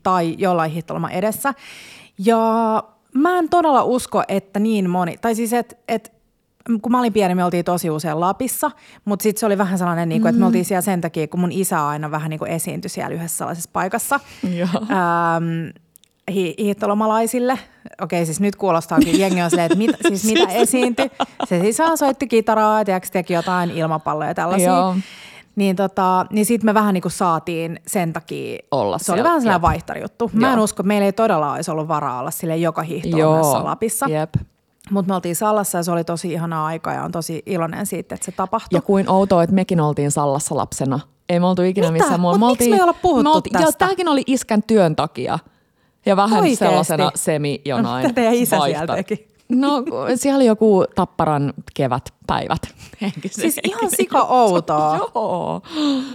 [0.02, 1.54] tai jollain hiihtoloma edessä,
[2.18, 2.82] ja
[3.14, 6.12] mä en todella usko, että niin moni, tai siis että et,
[6.82, 8.70] kun mä olin pieni, me oltiin tosi usein Lapissa,
[9.04, 11.40] mutta sitten se oli vähän sellainen, niin kuin, että me oltiin siellä sen takia, kun
[11.40, 14.20] mun isä aina vähän niin kuin esiintyi siellä yhdessä sellaisessa paikassa.
[14.56, 14.68] Joo.
[14.82, 15.68] Ähm,
[16.32, 17.58] hi- hiihtolomalaisille.
[18.00, 21.10] Okei, siis nyt kuulostaakin, jengi on silleen, että mit, siis mitä esiintyi.
[21.44, 24.70] Se siis soitti kitaraa tiedätkö, teki jotain ilmapalloja ja tällaisia.
[24.70, 24.96] Joo.
[25.56, 29.40] Niin, tota, niin sitten me vähän niin kuin saatiin sen takia, Olla se oli vähän
[29.40, 29.62] sellainen jep.
[29.62, 30.30] vaihtarijuttu.
[30.32, 30.64] Mä en Joo.
[30.64, 34.06] usko, meillä ei todella olisi ollut varaa olla sille joka hiihtolomassa Lapissa.
[34.08, 34.34] Jep.
[34.90, 38.14] Mutta me oltiin Sallassa ja se oli tosi ihana aika ja on tosi iloinen siitä,
[38.14, 38.76] että se tapahtui.
[38.76, 41.00] Ja kuin outoa, että mekin oltiin Sallassa lapsena.
[41.28, 42.02] Ei me oltu ikinä Mitä?
[42.04, 43.78] missään Mut Me miksi me ei olla puhuttu me oltiin, Joo, tästä?
[43.78, 45.38] tämäkin oli iskän työn takia.
[46.06, 46.64] Ja vähän Oikeesti?
[46.64, 49.28] sellaisena semi-jonain Mitä teidän isä siellä vaihta- teki?
[49.48, 49.82] No
[50.14, 52.62] siellä oli joku tapparan kevätpäivät.
[53.00, 53.40] Henkisesti.
[53.40, 54.96] Siis ihan sika outoa.
[55.14, 55.62] joo.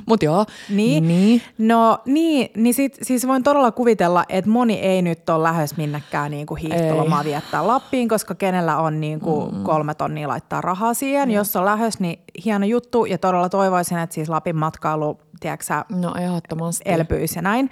[0.05, 0.45] Mut joo.
[0.69, 1.07] Niin.
[1.07, 1.41] niin.
[1.57, 6.31] No niin, niin sit, siis voin todella kuvitella, että moni ei nyt ole lähes minnekään
[6.31, 9.63] niin kuin hiihtolomaa viettää Lappiin, koska kenellä on niin kuin mm.
[9.63, 11.29] kolme tonnia laittaa rahaa siihen.
[11.29, 11.35] Mm.
[11.35, 16.13] Jos on lähes, niin hieno juttu ja todella toivoisin, että siis Lapin matkailu, tiedätkö No
[16.15, 16.83] ehdottomasti.
[16.85, 17.69] elpyisi ja näin.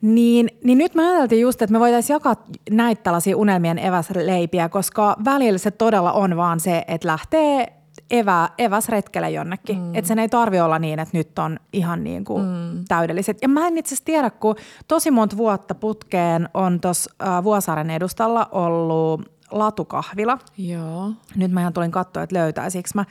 [0.00, 2.36] Niin, niin nyt me ajateltiin just, että me voitaisiin jakaa
[2.70, 7.77] näitä tällaisia unelmien eväsleipiä, koska välillä se todella on vaan se, että lähtee
[8.10, 9.78] evä, eväsretkelle jonnekin.
[9.78, 9.94] Mm.
[9.94, 12.84] Että sen ei tarvi olla niin, että nyt on ihan niin kuin mm.
[12.88, 13.38] täydelliset.
[13.42, 14.56] Ja mä en itse asiassa tiedä, kun
[14.88, 20.38] tosi monta vuotta putkeen on tuossa äh, Vuosaaren edustalla ollut latukahvila.
[20.58, 21.12] Joo.
[21.36, 23.04] Nyt mä ihan tulin katsoa, että löytäisikö mä.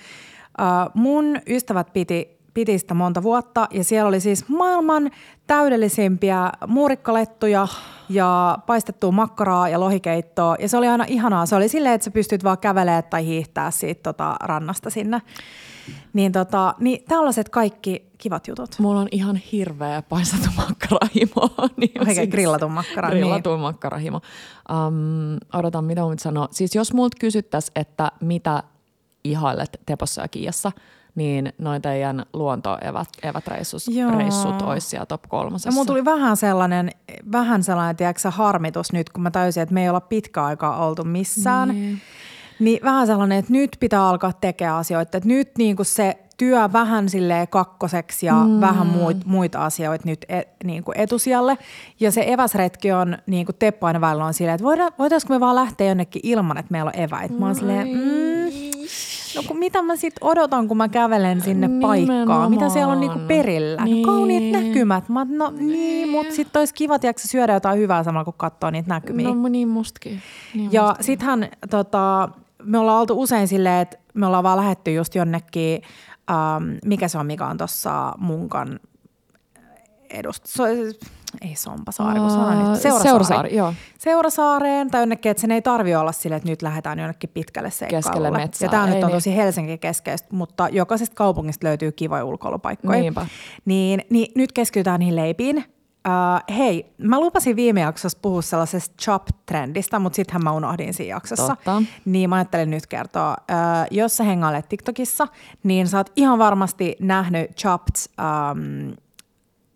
[0.61, 5.11] Uh, mun ystävät piti, piti sitä monta vuotta ja siellä oli siis maailman
[5.47, 7.67] täydellisimpiä muurikkalettuja
[8.09, 10.55] ja paistettua makkaraa ja lohikeittoa.
[10.59, 11.45] Ja se oli aina ihanaa.
[11.45, 15.21] Se oli silleen, että sä pystyt vaan kävelemään tai hiihtää siitä tota, rannasta sinne.
[16.13, 18.75] Niin, tota, niin tällaiset kaikki kivat jutut.
[18.79, 21.49] Mulla on ihan hirveä paistettu makkarahimo.
[21.77, 23.17] Niin Oikein grillatun makkara, niin.
[23.17, 24.21] Grillatun makkarahimo.
[24.87, 26.47] Um, odotan, mitä mun sanoa.
[26.51, 28.63] Siis jos multa kysyttäisiin, että mitä
[29.23, 30.71] ihailet Tepossa ja Kiiassa,
[31.17, 33.81] niin noin teidän luontoevät evät reissut,
[34.17, 35.69] reissut olisi siellä top kolmosessa.
[35.69, 36.91] Ja mulla tuli vähän sellainen,
[37.31, 41.03] vähän sellainen tiedätkö, harmitus nyt, kun mä täysin, että me ei olla pitkä aikaa oltu
[41.03, 41.69] missään.
[41.69, 42.01] Niin.
[42.59, 45.17] Niin vähän sellainen, että nyt pitää alkaa tekemään asioita.
[45.17, 48.61] Että nyt niin kuin se työ vähän silleen kakkoseksi ja mm.
[48.61, 51.57] vähän muit, muita asioita nyt et, niin kuin etusijalle.
[51.99, 55.39] Ja se eväsretki on, niin kuin Teppo aina välillä on silleen, että voida, voitaisiinko me
[55.39, 57.33] vaan lähteä jonnekin ilman, että meillä on eväitä.
[57.33, 58.26] Mä oon silleen, mm,
[59.37, 62.49] no kun mitä mä sit odotan, kun mä kävelen sinne paikkaan?
[62.51, 63.83] Mitä siellä on niinku perillä?
[63.83, 64.07] Niin.
[64.07, 65.09] No kauniit näkymät.
[65.09, 68.89] Mä, no niin, mutta sitten olisi kiva tiedätkö, syödä jotain hyvää samalla, kun katsoo niitä
[68.89, 69.27] näkymiä.
[69.27, 70.21] No niin mustakin.
[70.53, 72.29] Niin Ja sittenhän tota,
[72.63, 75.81] me ollaan oltu usein silleen, että me ollaan vaan lähetty just jonnekin,
[76.31, 78.79] ähm, mikä se on, mikä on tuossa munkan
[80.09, 80.45] edust...
[81.41, 82.81] Ei Sompasaari, kun sanon Aa, nyt.
[82.81, 83.09] Seurasaari.
[83.09, 83.73] Seurasaari, joo.
[83.97, 88.01] Seurasaareen tai jonnekin, että sen ei tarvi olla silleen, että nyt lähdetään jonnekin pitkälle Keskelle
[88.01, 88.37] seikkailulle.
[88.37, 89.11] metsää, Ja tämä nyt on niin.
[89.17, 92.99] tosi Helsinki keskeistä, mutta jokaisesta kaupungista löytyy kivoja ulkoilupaikkoja.
[93.01, 93.25] Niinpä.
[93.65, 95.57] Niin, niin nyt keskitytään niihin leipiin.
[96.07, 101.47] Uh, hei, mä lupasin viime jaksossa puhua sellaisesta chop-trendistä, mutta sittenhän mä unohdin siinä jaksossa.
[101.47, 101.81] Totta.
[102.05, 103.35] Niin mä ajattelin nyt kertoa.
[103.51, 105.27] Uh, jos sä hengailet TikTokissa,
[105.63, 108.95] niin sä oot ihan varmasti nähnyt chopped, um,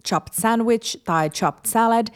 [0.07, 2.07] chopped sandwich tai chopped salad.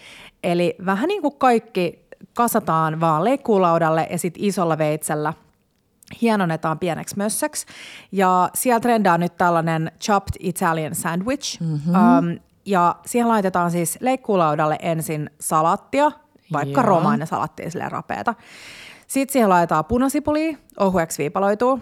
[0.43, 5.33] Eli vähän niin kuin kaikki kasataan vaan leikkuulaudalle ja sitten isolla veitsellä
[6.21, 7.65] hienonnetaan pieneksi mössöksi.
[8.11, 11.61] Ja siellä trendaa nyt tällainen chopped Italian sandwich.
[11.61, 11.95] Mm-hmm.
[11.95, 16.11] Um, ja siihen laitetaan siis leikkuulaudalle ensin salattia,
[16.53, 16.89] vaikka Joo.
[16.89, 18.33] romainen salatti silleen rapeata.
[19.07, 21.79] Sitten siihen laitetaan punasipulia, ohueksi viipaloituu,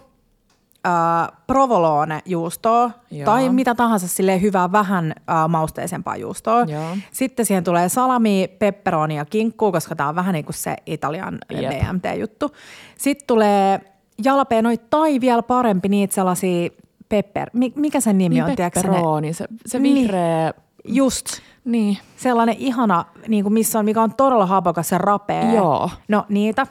[0.88, 3.26] äh, provolone juustoa Joo.
[3.26, 6.64] tai mitä tahansa sille hyvää vähän äh, mausteisempaa juustoa.
[6.64, 6.98] Joo.
[7.12, 11.38] Sitten siihen tulee salami, pepperoni ja kinkkuu, koska tämä on vähän niin kuin se Italian
[11.52, 11.72] Jep.
[11.72, 12.52] BMT-juttu.
[12.98, 13.80] Sitten tulee
[14.24, 16.70] jalapenoita tai vielä parempi niitä sellaisia
[17.10, 17.50] pepper.
[17.54, 18.50] Mi- mikä sen nimi Niin on?
[18.50, 18.56] ne?
[18.56, 19.96] pepperoni, se, se Niin.
[19.96, 20.54] vihreä,
[20.88, 21.26] Just.
[21.66, 21.98] niin.
[22.18, 25.52] Sellainen ihana, niin kuin missä on, mikä on todella hapokas ja rapea.
[25.54, 25.90] Joo.
[26.08, 26.68] No niitä.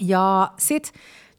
[0.00, 0.92] Ja sit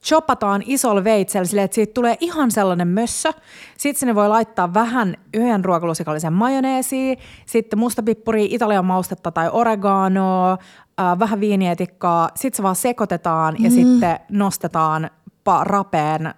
[0.06, 3.30] chopataan isolla veitsellä silleen, että siitä tulee ihan sellainen mössö.
[3.78, 10.52] Sitten sinne voi laittaa vähän yhden ruokalusikallisen majoneesia, sitten mustapippuri, italian maustetta tai oreganoa,
[11.00, 12.28] äh, vähän viinietikkaa.
[12.34, 13.64] Sitten se vaan sekoitetaan Mm.
[13.64, 15.10] ja sitten nostetaan
[15.48, 16.34] pa- rapeen äh,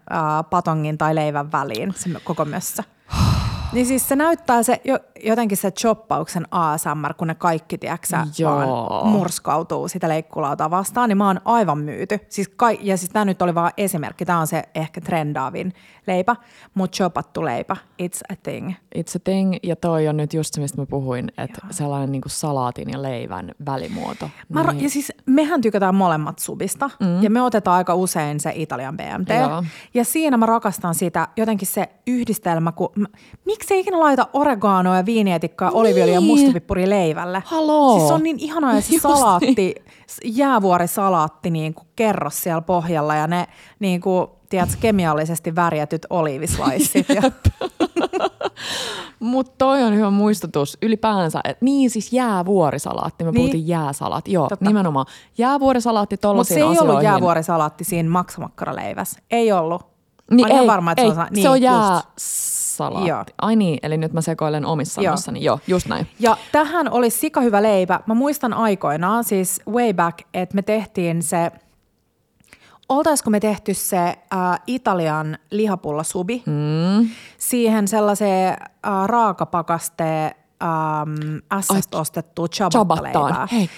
[0.51, 2.83] patongin tai leivän väliin se koko mössö.
[3.73, 8.69] Niin siis se näyttää se, jo, jotenkin se choppauksen ASMR, kun ne kaikki, tiedäksä, vaan
[9.09, 12.21] murskautuu sitä leikkulautaa vastaan, niin mä oon aivan myyty.
[12.29, 15.73] Siis kai, ja siis tämä nyt oli vaan esimerkki, tämä on se ehkä trendaavin
[16.09, 16.37] leipä,
[16.75, 18.73] mutta chopattu leipä, it's a thing.
[18.99, 22.23] It's a thing, ja toi on nyt just se, mistä mä puhuin, että sellainen niin
[22.23, 24.31] kuin salaatin ja leivän välimuoto.
[24.49, 27.23] Mä ra- ja siis mehän tykätään molemmat subista mm.
[27.23, 29.29] ja me otetaan aika usein se Italian BMT.
[29.41, 29.65] Joo.
[29.95, 33.07] Ja siinä mä rakastan sitä jotenkin se yhdistelmä, kun mä,
[33.45, 35.77] miksi ei ikinä laita oreganoa ja viinietikkaa, niin.
[35.77, 37.43] oliviöljyä ja mustapippuri leivälle.
[37.47, 37.97] Haloo.
[37.97, 39.75] Siis se on niin ihanaa ja se Just salaatti,
[40.25, 43.47] jäävuorisalaatti niin kuin kerros siellä pohjalla ja ne
[43.79, 47.09] niin kuin, tiedätkö, kemiallisesti värjätyt oliivislaissit.
[47.09, 47.22] ja,
[49.20, 51.40] Mutta toi on hyvä muistutus ylipäänsä.
[51.44, 53.36] Et, niin siis jäävuorisalaatti, me Niin.
[53.36, 54.28] puhuttiin jääsalat.
[54.28, 54.64] Joo, Totta.
[54.64, 55.07] Nimenomaan.
[55.38, 56.90] Jäävuorisalaatti Mutta tollaisiin se ei asioihin.
[56.90, 59.20] ollut jäävuorisalaatti siinä maksamakkaraleivässä.
[59.30, 59.86] Ei ollut.
[60.30, 61.62] Niin olen ei, varma, että ei, se on, niin, se on just.
[61.64, 63.09] jääsalaatti.
[63.09, 63.24] Joo.
[63.42, 65.05] Ai niin, eli nyt mä sekoilen omissa Joo.
[65.05, 65.44] sanoissani.
[65.44, 66.07] Joo, just näin.
[66.20, 68.01] Ja tähän oli sika hyvä leipä.
[68.07, 71.51] Mä muistan aikoinaan, siis way back, että me tehtiin se,
[72.89, 77.09] oltaisiko me tehty se äh, Italian lihapulla subi, mm.
[77.39, 83.12] siihen sellaiseen äh, raakapakaste ähm, S ostettu ciabatta-leipää.
[83.12, 83.49] Ciabattaan.
[83.53, 83.70] Hei.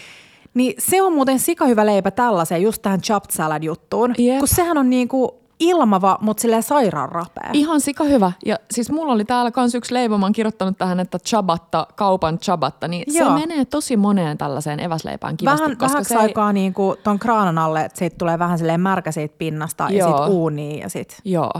[0.54, 4.38] Niin se on muuten sika hyvä leipä tällaiseen, just tähän chopped salad juttuun, Jep.
[4.38, 7.50] kun sehän on niinku ilmava, mutta silleen sairaan rapea.
[7.52, 8.32] Ihan sika hyvä.
[8.46, 12.38] Ja siis mulla oli täällä kans yksi leipä, mä oon kirjoittanut tähän, että chabatta, kaupan
[12.38, 13.28] chabatta, niin Joo.
[13.28, 15.62] se menee tosi moneen tällaiseen eväsleipään kivasti.
[15.62, 18.80] Vähän, koska se ei- aikaa niin kuin ton kraanan alle, että siitä tulee vähän silleen
[18.80, 20.18] märkä siitä pinnasta ja Joo.
[20.24, 21.20] sit uuniin ja sit.
[21.24, 21.52] Joo.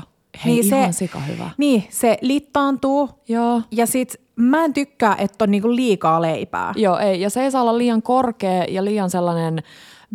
[0.45, 1.51] Hei, niin ihan se, sika hyvä.
[1.59, 3.63] Niin, se littaantuu Joo.
[3.71, 6.73] ja sit mä en tykkää, että on niinku liikaa leipää.
[6.77, 7.21] Joo, ei.
[7.21, 9.63] Ja se ei saa olla liian korkea ja liian sellainen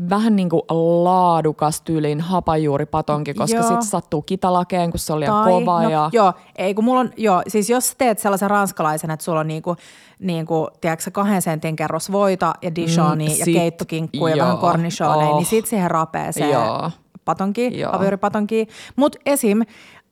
[0.10, 0.62] vähän niin kuin
[1.04, 3.64] laadukas tyylin hapajuuripatonki, koska Joo.
[3.68, 5.82] sitten sattuu kitalakeen, kun se on liian Tai, kova.
[5.84, 6.10] no, ja...
[6.14, 9.76] Joo, ei kun mulla on, joo, siis jos teet sellaisen ranskalaisen, että sulla on niinku,
[10.20, 15.30] niinku tiedätkö, kahden sentin kerros voita ja Dijonia Mm, ja sit- keittokinkkua ja vähän cornichoneja,
[15.30, 15.36] oh.
[15.36, 16.92] niin sit siihen rapee se Joo.
[17.26, 18.68] patonki, hapajuuripatonki.
[18.96, 19.62] Mut esim.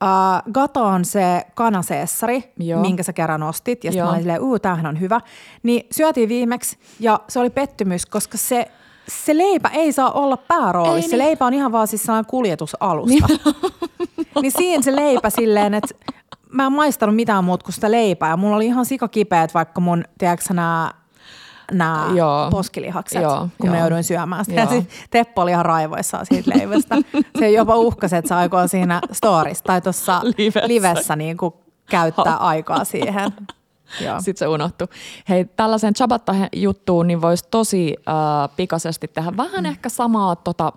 [0.03, 2.81] Uh, Gata on se kanaseessari, Joo.
[2.81, 5.21] minkä sä kerran ostit, ja sitten mä olin silleen, uu, tämähän on hyvä.
[5.63, 8.71] Niin syötiin viimeksi, ja se oli pettymys, koska se,
[9.08, 10.95] se leipä ei saa olla pääroolissa.
[10.95, 11.26] Ei Se niin.
[11.26, 13.28] leipä on ihan vaan siis sellainen kuljetusalusta.
[14.41, 15.95] niin siinä se leipä silleen, että
[16.49, 20.04] mä en maistanut mitään muuta kuin sitä leipää, ja mulla oli ihan sikakipeät vaikka mun,
[20.18, 20.91] tiedätkö nämä
[21.72, 22.49] nämä Joo.
[22.51, 23.84] poskilihakset, Joo, kun mä joo.
[23.84, 24.62] jouduin syömään sitä.
[24.62, 24.70] Joo.
[24.70, 26.95] sit Teppo oli ihan raivoissaan siitä leivästä.
[27.39, 30.68] Se jopa uhkasi, että se aikoo siinä storissa tai tuossa Livessä.
[30.68, 31.54] livessä niin kuin
[31.89, 33.32] käyttää aikaa siihen.
[34.20, 34.88] Sitten se unohtui.
[35.30, 39.66] Hei, tällaisen chabatta-juttuun niin voisi tosi äh, pikaisesti tehdä vähän mm.
[39.66, 40.74] ehkä samaa tota,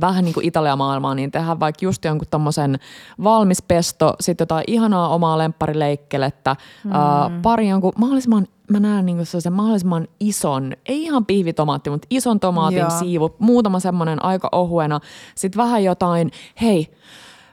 [0.00, 2.78] vähän niin kuin Italia-maailmaa, niin tehdä vaikka just jonkun tommosen
[3.24, 6.92] valmis pesto, sitten jotain ihanaa omaa lempparileikkelettä, mm.
[6.92, 12.40] äh, pari jonkun mahdollisimman, mä näen niin sen mahdollisimman ison, ei ihan pihvitomaatti, mutta ison
[12.40, 12.90] tomaatin Joo.
[12.90, 15.00] siivu, muutama semmoinen aika ohuena,
[15.34, 16.30] sitten vähän jotain,
[16.60, 16.94] hei,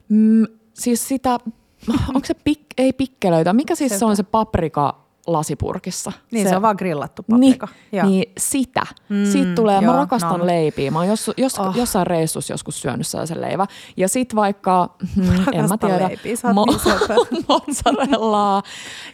[0.10, 1.39] mm, siis sitä,
[1.89, 5.01] onko se pik, ei pikkelöitä, mikä siis se on se paprika
[5.32, 6.11] lasipurkissa?
[6.32, 7.67] Niin, se, on vaan grillattu paprika.
[7.91, 8.82] Niin, niin sitä.
[9.09, 10.45] Mm, Siitä tulee, joo, mä rakastan no.
[10.45, 10.91] leipiä.
[10.91, 11.77] Mä oon jos, jos, Oh.
[11.77, 13.65] jossain reissussa joskus syönyt sellaisen leivä.
[13.97, 18.61] Ja sit vaikka, hmm, en mä tiedä, leipiä, oot niin mozzarellaa.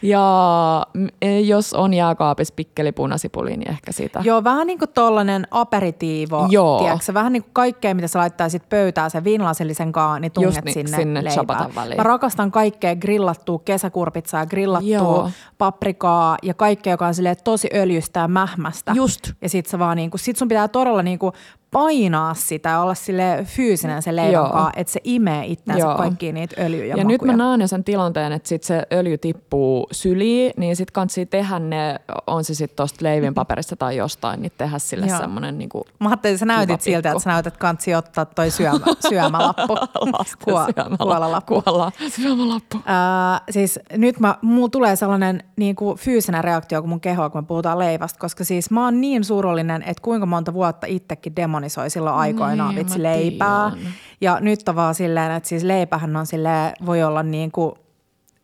[0.02, 1.08] Ja mm,
[1.44, 4.20] jos on jääkaapissa pikkeli punasipuli, niin ehkä sitä.
[4.24, 6.78] Joo, vähän niin kuin tollainen aperitiivo, Joo.
[6.78, 10.74] tiedätkö, vähän niin kuin kaikkea, mitä sä laittaisit pöytään sen viinilasillisen kaan, niin tunget niin,
[10.74, 11.20] sinne, sinne
[11.74, 11.96] väliin.
[11.96, 15.30] Mä rakastan kaikkea grillattua kesäkurpitsaa, grillattua Joo.
[15.58, 16.07] paprikaa
[16.42, 18.92] ja kaikkea, joka on tosi öljystä ja mähmästä.
[18.94, 19.32] Just.
[19.42, 21.32] Ja sit, sä vaan niinku, sit sun pitää todella niinku
[21.70, 24.48] painaa sitä olla sille fyysinen se leivän Joo.
[24.50, 25.96] kaa, että se imee itseänsä Joo.
[25.96, 27.04] kaikkia niitä öljyjä Ja makuja.
[27.08, 31.26] nyt mä näen jo sen tilanteen, että sit se öljy tippuu syliin, niin sit kansi
[31.26, 31.96] tehdä ne,
[32.26, 35.18] on se sitten tuosta leivin paperista tai jostain, niin tehdä sille Joo.
[35.18, 38.80] semmoinen niinku Mä ajattelin, että sä näytit siltä, että sä näytät kantsi ottaa toi syömä,
[39.10, 39.76] syömälappu.
[40.44, 41.62] Kuo- kuolalappu.
[41.62, 42.78] Kuola, syömälappu.
[42.86, 47.42] Ää, siis nyt mä, mulla tulee sellainen niin kuin fyysinen reaktio, kun mun kehoa, kun
[47.42, 51.90] me puhutaan leivästä, koska siis mä oon niin surullinen, että kuinka monta vuotta itsekin demonisoi
[51.90, 53.70] silloin aikoinaan Niin, vitsi leipää.
[53.70, 53.92] tiedän.
[54.20, 57.72] Ja nyt on vaan silleen, että siis leipähän on silleen, voi olla niin kuin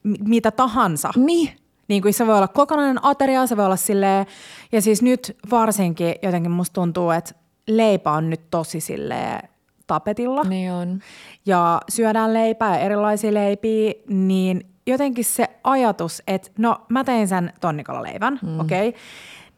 [0.03, 1.11] mi- mitä tahansa.
[1.17, 1.51] Niin.
[1.89, 4.27] Niin kuin se voi olla kokonainen ateria, se voi olla silleen,
[4.73, 7.35] ja siis nyt varsinkin jotenkin musta tuntuu, että
[7.69, 9.49] leipä on nyt tosi silleen
[9.87, 11.01] tapetilla Niin on.
[11.47, 17.53] ja syödään leipää ja erilaisia leipiä, niin jotenkin se ajatus, että no mä tein sen
[17.61, 18.61] tonnikalaleivän, mm.
[18.61, 19.01] okei, okay,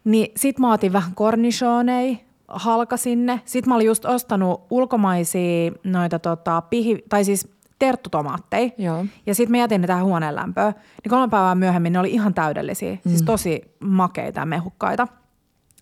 [0.04, 3.40] niin sit mä otin vähän cornichonei, halkasin ne.
[3.44, 8.70] Sitten mä olin just ostanut ulkomaisia noita tota, pihi, tai siis terttutomaatteja.
[8.78, 9.04] Joo.
[9.26, 10.74] Ja sitten mä jätin ne tähän huoneen lämpöön.
[11.04, 12.92] Niin kolme päivää myöhemmin ne oli ihan täydellisiä.
[12.92, 13.08] Mm.
[13.08, 15.08] Siis tosi makeita ja mehukkaita.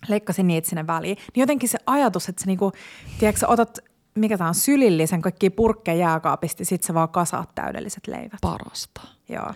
[0.07, 1.17] Leikkasin niitä sinne väliin.
[1.17, 2.71] Niin jotenkin se ajatus, että sä niinku,
[3.19, 3.79] tiedätkö, sä otat,
[4.15, 8.41] mikä tää on, sylillisen kaikki purkkeja jääkaapista, ja sit sä vaan kasaat täydelliset leivät.
[8.41, 9.01] Parasta.
[9.29, 9.51] Joo.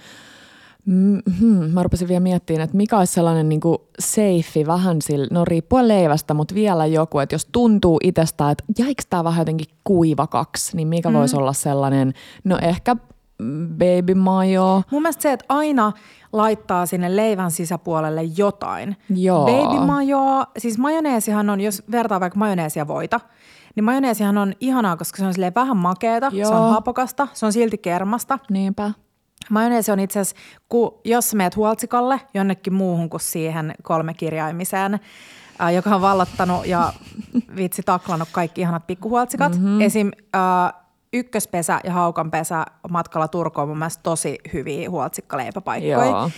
[0.89, 1.71] Mm-hmm.
[1.73, 3.61] Mä rupesin vielä miettimään, että mikä olisi sellainen niin
[3.99, 9.03] safe vähän sillä, no riippuen leivästä, mutta vielä joku, että jos tuntuu itsestä, että jäikö
[9.09, 11.15] tämä vähän jotenkin kuivakaksi, niin mikä mm.
[11.15, 12.13] voisi olla sellainen,
[12.43, 12.95] no ehkä
[13.77, 14.81] baby mayo.
[14.91, 15.91] Mun mielestä se, että aina
[16.33, 18.97] laittaa sinne leivän sisäpuolelle jotain.
[19.09, 19.45] Joo.
[19.45, 23.19] Baby mayo, siis majoneesihan on, jos vertaa vaikka majoneesia voita,
[23.75, 26.65] niin majoneesihan on ihanaa, koska se on vähän makeeta, se Joo.
[26.65, 28.39] on hapokasta, se on silti kermasta.
[28.49, 28.91] Niinpä.
[29.49, 34.99] Majoneesi on itse asiassa, kun, jos meet huoltsikalle jonnekin muuhun kuin siihen kolmekirjaimiseen,
[35.59, 36.93] ää, joka on vallattanut ja
[37.55, 39.51] vitsi taklannut kaikki ihanat pikkuhuoltsikat.
[39.55, 39.81] Mm-hmm.
[39.81, 40.11] Esim.
[40.33, 40.73] Ää,
[41.13, 46.05] ykköspesä ja haukanpesä matkalla Turkoon on mun mielestä tosi hyviä huoltsikkaleipäpaikkoja.
[46.05, 46.29] Joo.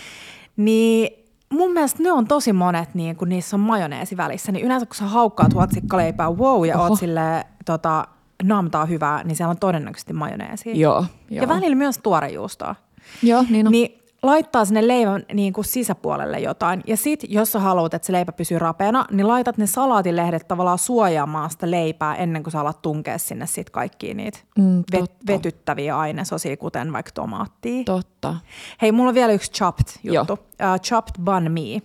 [0.56, 4.86] Niin mun mielestä ne on tosi monet, niin kun niissä on majoneesi välissä, niin yleensä
[4.86, 6.88] kun sä haukkaat huoltsikkaleipää wow ja Oho.
[6.88, 8.06] oot silleen, tota,
[8.42, 10.74] namtaa hyvää, niin siellä on todennäköisesti majoneesia.
[10.74, 11.42] Joo, joo.
[11.42, 12.74] Ja välillä myös tuorejuustoa.
[13.22, 13.72] Joo, niin on.
[13.72, 16.82] Niin laittaa sinne leivän niin kuin sisäpuolelle jotain.
[16.86, 20.78] Ja sit, jos sä haluat, että se leipä pysyy rapeana, niin laitat ne salaatilehdet tavallaan
[20.78, 25.98] suojaamaan sitä leipää ennen kuin sä alat tunkea sinne sit kaikkiin niitä Mm, vet- vetyttäviä
[25.98, 27.84] ainesosia, kuten vaikka tomaattia.
[27.84, 28.34] Totta.
[28.82, 30.14] Hei, mulla on vielä yksi chopped Joo.
[30.20, 30.32] juttu.
[30.32, 31.82] Uh, chopped banh mi.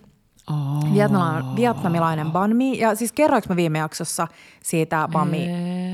[0.50, 0.94] Oh.
[0.94, 2.78] Vietnam, vietnamilainen banh mi.
[2.78, 4.28] Ja siis kerroinko mä viime jaksossa
[4.62, 5.46] siitä banh mi?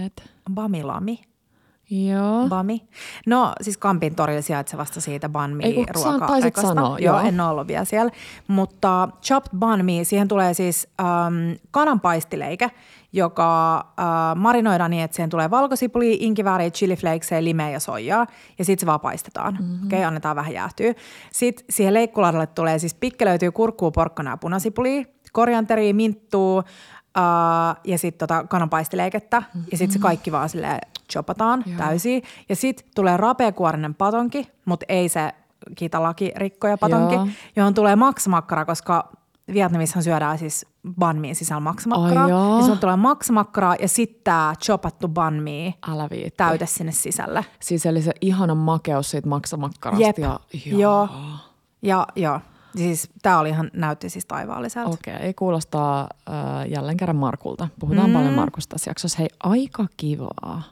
[0.07, 0.22] Et.
[0.55, 1.18] Bamilami?
[1.91, 2.49] Joo.
[2.49, 2.82] Bami.
[3.26, 6.99] No siis Kampin torilla sijaitsevasta siitä banh mi Ei, kun sä ruoka sanoa, joo.
[6.99, 7.28] joo.
[7.28, 8.12] en ole ollut vielä siellä.
[8.49, 12.70] Mutta chopped banh mi, siihen tulee siis ähm, kananpaistileike,
[13.12, 13.85] joka äh,
[14.37, 18.26] marinoidaan niin, että siihen tulee valkosipuli, inkivääriä, chiliflakesja, limeä ja soijaa.
[18.59, 19.55] Ja sitten se vaan paistetaan.
[19.61, 19.87] Mm-hmm.
[19.87, 20.95] Okei, okay, annetaan vähän jäätyä.
[21.32, 26.62] Sitten siihen leikkuladalle tulee siis pikkelöityy kurkkuu, porkkana ja punasipulia, korianteria, minttuu,
[27.18, 29.40] Uh, ja sitten tota kananpaistileikettä.
[29.40, 29.64] Mm-hmm.
[29.72, 30.80] Ja sitten se kaikki vaan silleen
[31.12, 31.78] chopataan Joo.
[31.78, 32.22] täysin.
[32.48, 35.32] Ja sitten tulee rapeakuorinen patonki, mutta ei se
[35.76, 37.26] kiitalaki rikkoja patonki, Joo.
[37.56, 39.08] johon tulee maksamakkara, koska
[39.52, 40.66] Vietnamissahan syödään siis
[40.98, 42.28] banh miin sisällä maksamakkaraa.
[42.28, 42.56] Joo.
[42.58, 46.36] Ja sun tulee maksamakkaraa ja sitten tämä chopattu banh mi Älä viitti.
[46.36, 47.44] täyte sinne sisälle.
[47.60, 50.06] Siis eli se ihana makeus siitä maksamakkarasta.
[50.06, 50.18] Jep.
[50.18, 51.08] Ja, Joo.
[51.82, 52.40] Ja joo,
[52.77, 54.91] siis tämä oli ihan, näytti siis taivaalliselta.
[54.91, 57.68] Okei, okay, kuulostaa äh, jälleen kerran Markulta.
[57.81, 58.14] Puhutaan mm.
[58.14, 59.18] paljon Markusta tässä jaksossa.
[59.18, 60.62] Hei, aika kivaa.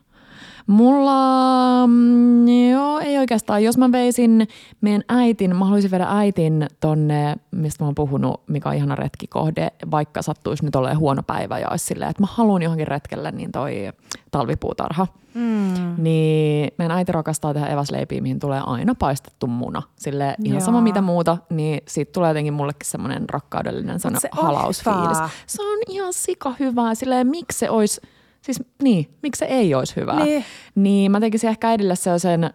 [0.66, 3.64] Mulla, mm, joo, ei oikeastaan.
[3.64, 4.48] Jos mä veisin
[4.80, 9.72] meidän äitin, mä haluaisin viedä äitin tonne, mistä mä oon puhunut, mikä on ihana retkikohde,
[9.90, 13.52] vaikka sattuisi nyt olemaan huono päivä ja olisi silleen, että mä haluan johonkin retkelle, niin
[13.52, 13.92] toi
[14.30, 15.06] talvipuutarha.
[15.34, 15.94] Mm.
[15.98, 19.82] Niin meidän äiti rakastaa tehdä eväsleipiä, mihin tulee aina paistettu muna.
[19.96, 20.66] Sille ihan Joo.
[20.66, 25.18] sama mitä muuta, niin siitä tulee jotenkin mullekin semmoinen rakkaudellinen se halausfiilis.
[25.46, 26.94] Se on ihan sika hyvää.
[26.94, 28.00] Silleen, miksi se olisi,
[28.42, 30.24] siis niin, miksi se ei olisi hyvää.
[30.24, 30.44] Niin.
[30.74, 32.50] niin mä tekisin ehkä äidille sellaisen äh,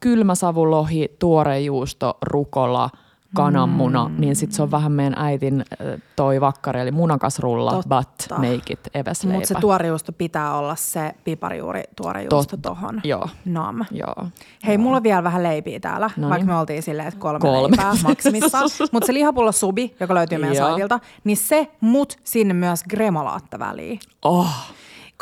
[0.00, 2.90] kylmäsavulohi, tuore juusto, rukola,
[3.34, 4.14] kananmuna, mm.
[4.18, 7.96] niin sitten se on vähän meidän äitin äh, toi vakkari, eli munakasrulla, Totta.
[7.96, 9.38] but make it eväsleipä.
[9.38, 13.00] Mutta se tuorejuusto pitää olla se piparjuuri tuorejuusto tohon.
[13.04, 13.28] Joo.
[13.44, 13.84] Nam.
[13.90, 14.26] Joo.
[14.66, 16.30] Hei, mulla on vielä vähän leipiä täällä, Noniin.
[16.30, 17.76] vaikka me oltiin silleen, että kolme, Kolme.
[17.76, 18.68] leipää maksimissaan.
[18.92, 20.68] Mutta se lihapullo subi, joka löytyy meidän Joo.
[20.68, 23.98] saitilta, niin se mut sinne myös gremolaatta väliin.
[24.22, 24.54] Oh,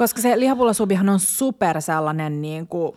[0.01, 2.93] Koska se lihapullo subihan on super sellainen, niin kuin,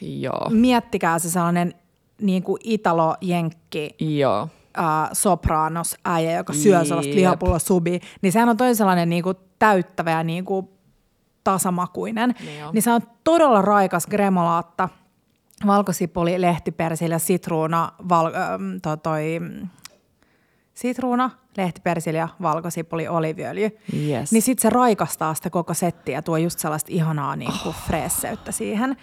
[0.00, 0.46] joo.
[0.50, 1.74] miettikää se sellainen
[2.20, 4.48] niin kuin italo-jenkki Joo.
[4.78, 7.18] äh, sopranos äijä, joka syö sellaista Jep.
[7.18, 10.68] lihapullo subi, niin sehän on toinen sellainen niin kuin täyttävä ja niin kuin
[11.44, 12.34] tasamakuinen.
[12.44, 14.88] Niin niin se on todella raikas gremolaatta,
[15.66, 18.30] valkosipuli, lehtipersilja, sitruuna, val,
[18.82, 19.68] to, toi, mm,
[20.78, 23.78] sitruuna, lehtipersilja, valkosipuli, oliviöljy.
[24.08, 24.32] Yes.
[24.32, 27.76] Niin sitten se raikastaa sitä koko settiä ja tuo just sellaista ihanaa niin kuin oh.
[27.86, 28.96] freesseyttä siihen.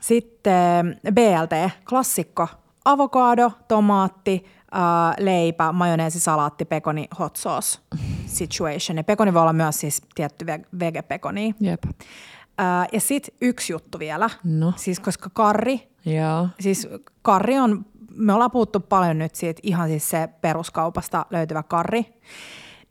[0.00, 2.48] Sitten BLT, klassikko,
[2.84, 4.44] avokado, tomaatti,
[4.74, 4.80] äh,
[5.18, 7.78] leipä, majoneesi, salaatti, pekoni, hot sauce
[8.26, 8.96] situation.
[8.96, 11.54] Ja pekoni voi olla myös siis tietty ve- vegepekoni.
[11.60, 11.84] Jep.
[11.84, 14.72] Äh, ja sitten yksi juttu vielä, No.
[14.76, 16.48] siis koska karri, Joo.
[16.60, 16.88] siis
[17.22, 17.84] karri on,
[18.18, 22.06] me ollaan puhuttu paljon nyt siitä ihan siis se peruskaupasta löytyvä karri,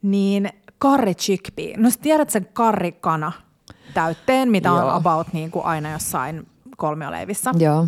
[0.02, 3.32] niin karri chickpea, no sä tiedät sen karrikana
[3.94, 4.96] täytteen, mitä on Joo.
[4.96, 7.86] about niin kuin aina jossain kolmioleivissä, Joo.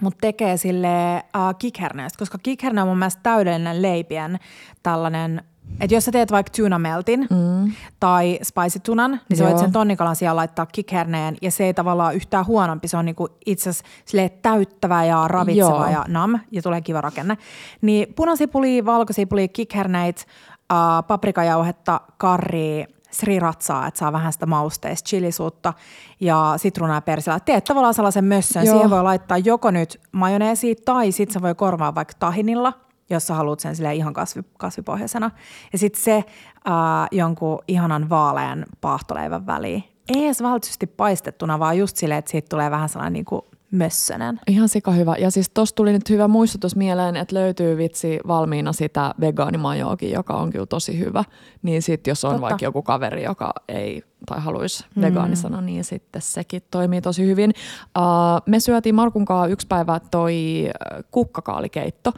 [0.00, 1.22] mutta tekee sille äh,
[1.58, 4.38] kikherneestä, koska kikherne on mun mielestä täydellinen leipien
[4.82, 5.42] tällainen,
[5.80, 7.72] että jos sä teet vaikka tuna meltin mm.
[8.00, 12.14] tai spicy tunan, niin sä voit sen tonnikalan sijaan laittaa kikherneen ja se ei tavallaan
[12.14, 12.88] yhtään huonompi.
[12.88, 15.92] Se on niinku itse asiassa täyttävä ja ravitseva Joo.
[15.92, 17.38] ja nam ja tulee kiva rakenne.
[17.80, 20.26] Niin punasipuli, valkosipuli, kikherneit,
[20.72, 25.72] äh, paprikajauhetta, karri, sriratsaa, että saa vähän sitä mausteista chilisuutta
[26.20, 27.40] ja sitruunaa ja persilää.
[27.40, 28.64] Teet tavallaan sellaisen mössön.
[28.64, 28.74] Joo.
[28.74, 32.72] Siihen voi laittaa joko nyt majoneesi tai sitten se voi korvaa vaikka tahinilla,
[33.10, 35.30] jos sä haluat sen silleen ihan kasvi, kasvipohjaisena.
[35.72, 36.24] Ja sitten se äh,
[37.12, 39.84] jonkun ihanan vaalean paahtoleivän väliin.
[40.08, 44.40] Ei edes välttämättä paistettuna, vaan just silleen, että siitä tulee vähän sellainen niinku Mössönen.
[44.46, 45.16] Ihan sika hyvä.
[45.16, 50.34] Ja siis tosta tuli nyt hyvä muistutus mieleen, että löytyy vitsi valmiina sitä vegaanimajookin, joka
[50.34, 51.24] on kyllä tosi hyvä.
[51.62, 52.42] Niin sit jos on Totta.
[52.42, 55.02] vaikka joku kaveri, joka ei tai haluaisi mm.
[55.02, 57.52] vegaanisana, niin sitten sekin toimii tosi hyvin.
[57.98, 60.68] Uh, me syötiin Markun kanssa yksi päivä toi
[61.10, 62.12] kukkakaalikeitto.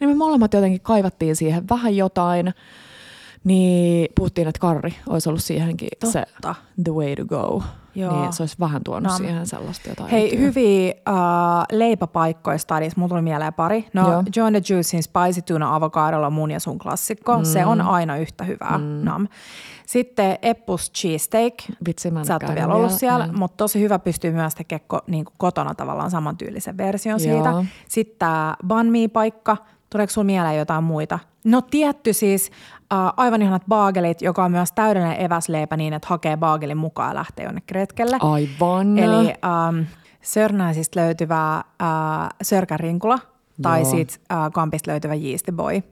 [0.00, 2.54] Niin me molemmat jotenkin kaivattiin siihen vähän jotain.
[3.44, 6.54] Niin puhuttiin, että karri olisi ollut siihenkin se Totta.
[6.84, 7.62] the way to go.
[7.94, 8.20] Joo.
[8.20, 9.16] Niin se olisi vähän tuonut No.
[9.18, 10.10] siihen sellaista jotain.
[10.10, 10.38] Hei, etyä.
[10.38, 11.14] hyviä uh,
[11.72, 13.00] leipäpaikkoja stadissa.
[13.00, 13.88] Mulla tuli mieleen pari.
[13.92, 14.22] No, Joo.
[14.36, 17.38] John the Juicein Spicy Tuna Avocadolla mun ja sun klassikko.
[17.38, 17.44] Mm.
[17.44, 18.78] Se on aina yhtä hyvää.
[18.78, 18.84] Mm.
[18.84, 19.28] Nam.
[19.86, 21.54] Sitten Eppus Cheesesteak.
[21.86, 22.98] Vitsi, mä en Sä käynyt vielä ollut vielä.
[22.98, 23.38] siellä, En.
[23.38, 27.34] mutta tosi hyvä pystyy myös tekemään niin kotona tavallaan samantyylisen version Joo.
[27.34, 27.64] siitä.
[27.88, 29.56] Sitten tämä banh mi-paikka.
[29.94, 31.18] Tuleeko sulla mieleen jotain muita?
[31.44, 32.50] No tietty siis
[32.92, 37.14] äh, aivan ihanat baagelit, joka on myös täydellinen eväsleipä niin, että hakee baagelin mukaan ja
[37.14, 38.16] lähtee jonnekin retkelle.
[38.20, 38.98] Aivan.
[38.98, 39.80] Eli ähm,
[40.22, 41.64] Sörnäisistä löytyvä äh,
[42.42, 43.18] sörkärinkula
[43.62, 43.90] tai Joo.
[43.90, 45.82] sitten äh, Kampista löytyvä Yeasty Boy.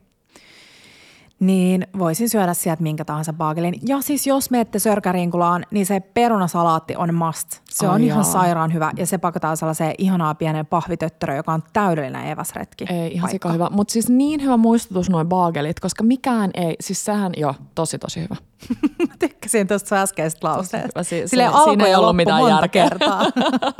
[1.43, 3.75] Niin voisin syödä sieltä minkä tahansa baagelin.
[3.87, 7.47] Ja siis jos menette sörkärinkulaan, niin se perunasalaatti on must.
[7.69, 8.23] Se on Ai ihan jaa.
[8.23, 12.85] sairaan hyvä ja se pakataan sellaiseen ihanaa pienen pahvitöttörö, joka on täydellinen eväsretki.
[12.89, 13.69] Ei, ihan sika hyvä.
[13.71, 18.21] Mutta siis niin hyvä muistutus noin baagelit, koska mikään ei, siis sehän jo tosi tosi
[18.21, 18.35] hyvä.
[19.09, 21.03] Mä tykkäsin tuosta äskeisestä lauseesta.
[21.03, 22.89] Si- siinä- alkoi ja ollut mitään monta järkeä.
[22.89, 23.21] kertaa.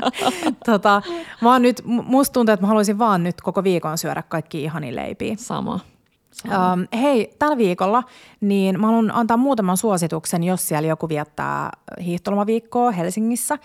[0.66, 1.02] tota,
[1.42, 4.96] mä nyt, mu- musta tuntuu, että mä haluaisin vaan nyt koko viikon syödä kaikki ihania
[4.96, 5.36] leipiä.
[5.38, 5.80] Sama.
[6.46, 8.04] Um, hei, tällä viikolla
[8.42, 11.72] niin mä haluan antaa muutaman suosituksen, jos siellä joku viettää
[12.02, 13.58] hiihtolomaviikkoa Helsingissä.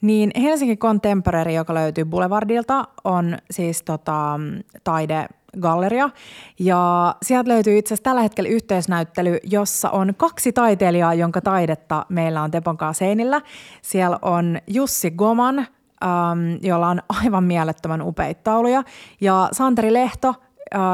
[0.00, 4.40] Niin Helsinki Contemporary, joka löytyy Boulevardilta, on siis tota,
[4.84, 6.10] taidegalleria.
[6.58, 12.42] Ja sieltä löytyy itse asiassa tällä hetkellä yhteisnäyttely, jossa on kaksi taiteilijaa, jonka taidetta meillä
[12.42, 13.40] on Tepon kanssa seinillä.
[13.82, 18.82] Siellä on Jussi Goman, um, jolla on aivan mielettömän upeita tauluja,
[19.20, 20.34] ja Santeri Lehto,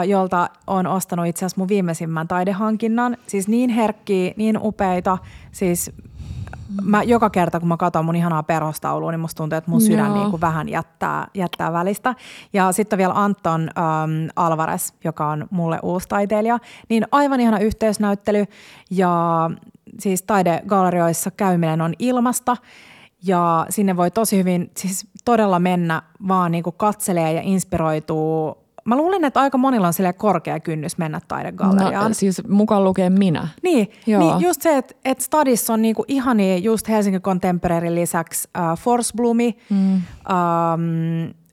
[0.06, 3.16] jolta on ostanut itse asiassa mun viimeisimmän taidehankinnan.
[3.26, 5.18] Siis niin herkkiä, niin upeita,
[5.52, 5.90] siis
[6.82, 10.06] mä joka kerta, kun mä katson mun ihanaa perhostaulua, niin musta tuntuu, että mun sydän
[10.06, 10.16] Joo.
[10.16, 12.14] niin kuin vähän jättää, jättää välistä.
[12.52, 16.58] Ja sitten on vielä Anton ähm, Alvarez, joka on mulle uusi taiteilija.
[16.88, 18.44] Niin aivan ihana yhteisnäyttely
[18.90, 19.50] ja
[20.00, 22.56] siis taidegallerioissa käyminen on ilmasta.
[23.24, 28.65] Ja sinne voi tosi hyvin siis todella mennä vaan niin kuin katselee ja inspiroituu.
[28.86, 32.10] Mä luulen, että aika monilla on sille korkea kynnys mennä taidegalleriaan.
[32.10, 33.48] No, siis mukaan lukee minä.
[33.62, 34.20] Niin, Joo.
[34.20, 39.56] niin just se, että et Stadissa on niinku ihania just Helsingin Contemporary lisäksi Force Bloomi,
[39.70, 39.94] mm.
[39.94, 40.02] um,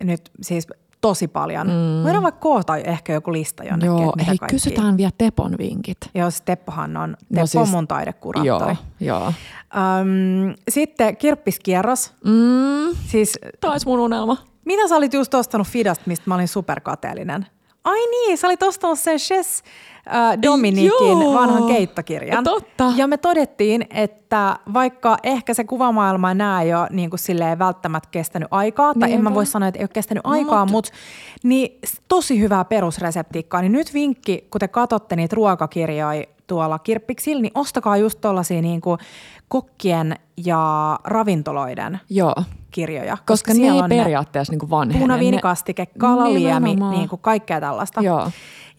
[0.03, 0.67] nyt siis
[1.03, 1.67] tosi paljon.
[1.67, 2.03] Mm.
[2.03, 4.47] Voidaan vaikka koota ehkä joku lista jonnekin, Joo, mitä hei, kaikkia.
[4.55, 5.97] kysytään vielä Tepon vinkit.
[6.15, 8.75] Joo, siis Teppohan on, Teppo No no siis- on mun taidekuraattori.
[8.99, 9.27] Joo, joo.
[9.27, 12.13] Um, sitten kirppiskierros.
[12.25, 14.37] Mm, Siis taisi mun unelma.
[14.65, 17.45] mitä sä olit just ostanut Fidasta, mistä mä olin superkateellinen?
[17.83, 19.63] Ai niin, sä olit ostanut sen Chess
[20.07, 21.33] äh, Dominikin Joo.
[21.33, 22.43] vanhan keittokirjan.
[22.43, 22.91] Totta.
[22.95, 28.09] Ja me todettiin, että vaikka ehkä se kuvamaailma ei näe jo niin kuin silleen välttämättä
[28.11, 29.29] kestänyt aikaa, tai en Niinpä.
[29.29, 30.91] mä voi sanoa, että ei ole kestänyt aikaa, mutta
[31.43, 33.61] niin s- tosi hyvää perusreseptiikkaa.
[33.61, 38.81] Niin nyt vinkki, kun te katsotte niitä ruokakirjoja tuolla kirppiksillä, niin ostakaa just tollasia niin
[38.81, 38.99] kuin
[39.47, 40.15] kokkien
[40.45, 42.35] ja ravintoloiden Joo,
[42.73, 43.17] kirjoja.
[43.25, 44.99] koska ne siellä ei on periaatteessa niinku vanhene.
[44.99, 46.97] punaviinikastike, kalaliemi, Nimenomaan.
[46.97, 48.01] niin kuin kaikkea tällaista.
[48.01, 48.29] Joo.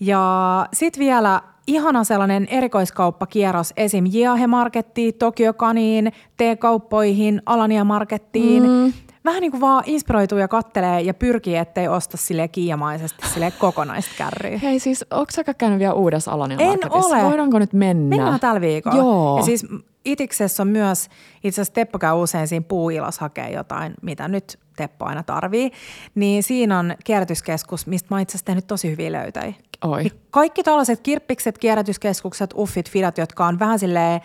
[0.00, 4.04] Ja sitten vielä ihana sellainen erikoiskauppakierros esim.
[4.12, 8.62] Jiahe Markettiin, Tokyo Kaniin, T-kauppoihin, Alania Markettiin.
[8.62, 8.92] Mm.
[9.24, 14.12] Vähän niin kuin vaan inspiroituu ja kattelee ja pyrkii, ettei osta sille kiiamaisesti sille kokonaista
[14.18, 14.58] kärryä.
[14.58, 17.22] Hei siis, onko sä käynyt vielä uudessa Alania En ole.
[17.22, 18.16] Voidaanko nyt mennä?
[18.16, 18.96] Mennään tällä viikolla.
[18.96, 19.36] Joo.
[19.38, 19.66] Ja siis
[20.04, 21.08] Itiksessä on myös,
[21.44, 25.70] itse asiassa Teppo käy usein siinä puuilas hakee jotain, mitä nyt Teppo aina tarvii.
[26.14, 29.54] Niin siinä on kierrätyskeskus, mistä mä itse asiassa tehnyt tosi hyviä löytöjä.
[29.84, 30.02] Oi.
[30.02, 34.20] Niin kaikki tällaiset kirppikset, kierrätyskeskukset, uffit, fidat, jotka on vähän silleen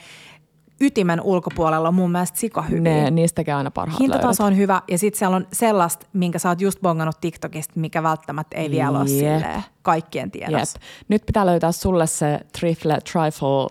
[0.81, 2.81] ytimen ulkopuolella on mun mielestä sikahyviä.
[2.81, 4.53] Ne, niistä käy aina parhaat Hintataso löydöt.
[4.53, 8.57] on hyvä ja sitten siellä on sellaista, minkä sä oot just bongannut TikTokista, mikä välttämättä
[8.57, 9.07] ei vielä ole Jep.
[9.07, 10.45] silleen kaikkien Jep.
[10.49, 10.79] tiedossa.
[11.07, 13.67] Nyt pitää löytää sulle se trifle, trifle,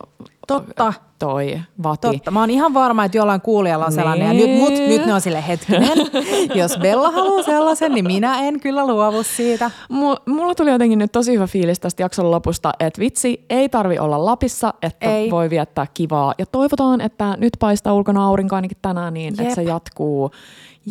[0.49, 0.93] Totta.
[1.19, 2.07] toi vati.
[2.07, 2.31] Totta.
[2.31, 4.31] Mä oon ihan varma, että jollain kuulijalla on sellainen.
[4.37, 4.41] Niin.
[4.41, 5.99] Ja nyt, mut, nyt ne on sille hetkinen.
[6.55, 9.71] Jos Bella haluaa sellaisen, niin minä en kyllä luovu siitä.
[9.93, 13.99] Mu- Mulla tuli jotenkin nyt tosi hyvä fiilis tästä jakson lopusta, että vitsi, ei tarvi
[13.99, 15.31] olla Lapissa, että Ei.
[15.31, 16.35] voi viettää kivaa.
[16.39, 19.41] Ja toivotaan, että nyt paistaa ulkona aurinko ainakin tänään niin, Jep.
[19.41, 20.31] että se jatkuu.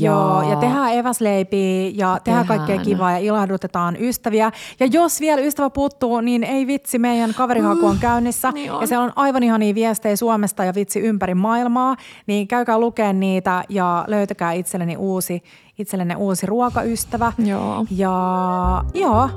[0.05, 2.47] Joo, ja tehdään eväsleipiä ja tehdään, Tehdään.
[2.47, 4.51] kaikkea kivaa ja ilahdutetaan ystäviä.
[4.79, 8.51] Ja jos vielä ystävä puuttuu, niin ei vitsi, meidän kaverihaku on käynnissä.
[8.51, 8.81] niin on.
[8.81, 11.95] Ja siellä on aivan ihania viestejä Suomesta ja vitsi ympäri maailmaa,
[12.27, 15.43] niin käykää lukeen niitä ja löytäkää itselleni uusi,
[15.79, 17.33] itsellenne uusi ruokaystävä.
[17.45, 17.85] Joo.
[17.91, 19.29] Ja joo,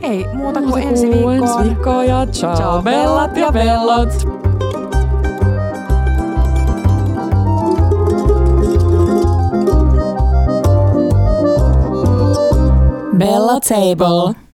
[0.00, 1.34] ei muuta kuin ensi viikkoon.
[1.36, 4.08] Ensi viikkoon ja ciao, Ciao, bellat ja bellot.
[13.20, 14.49] Bella Table.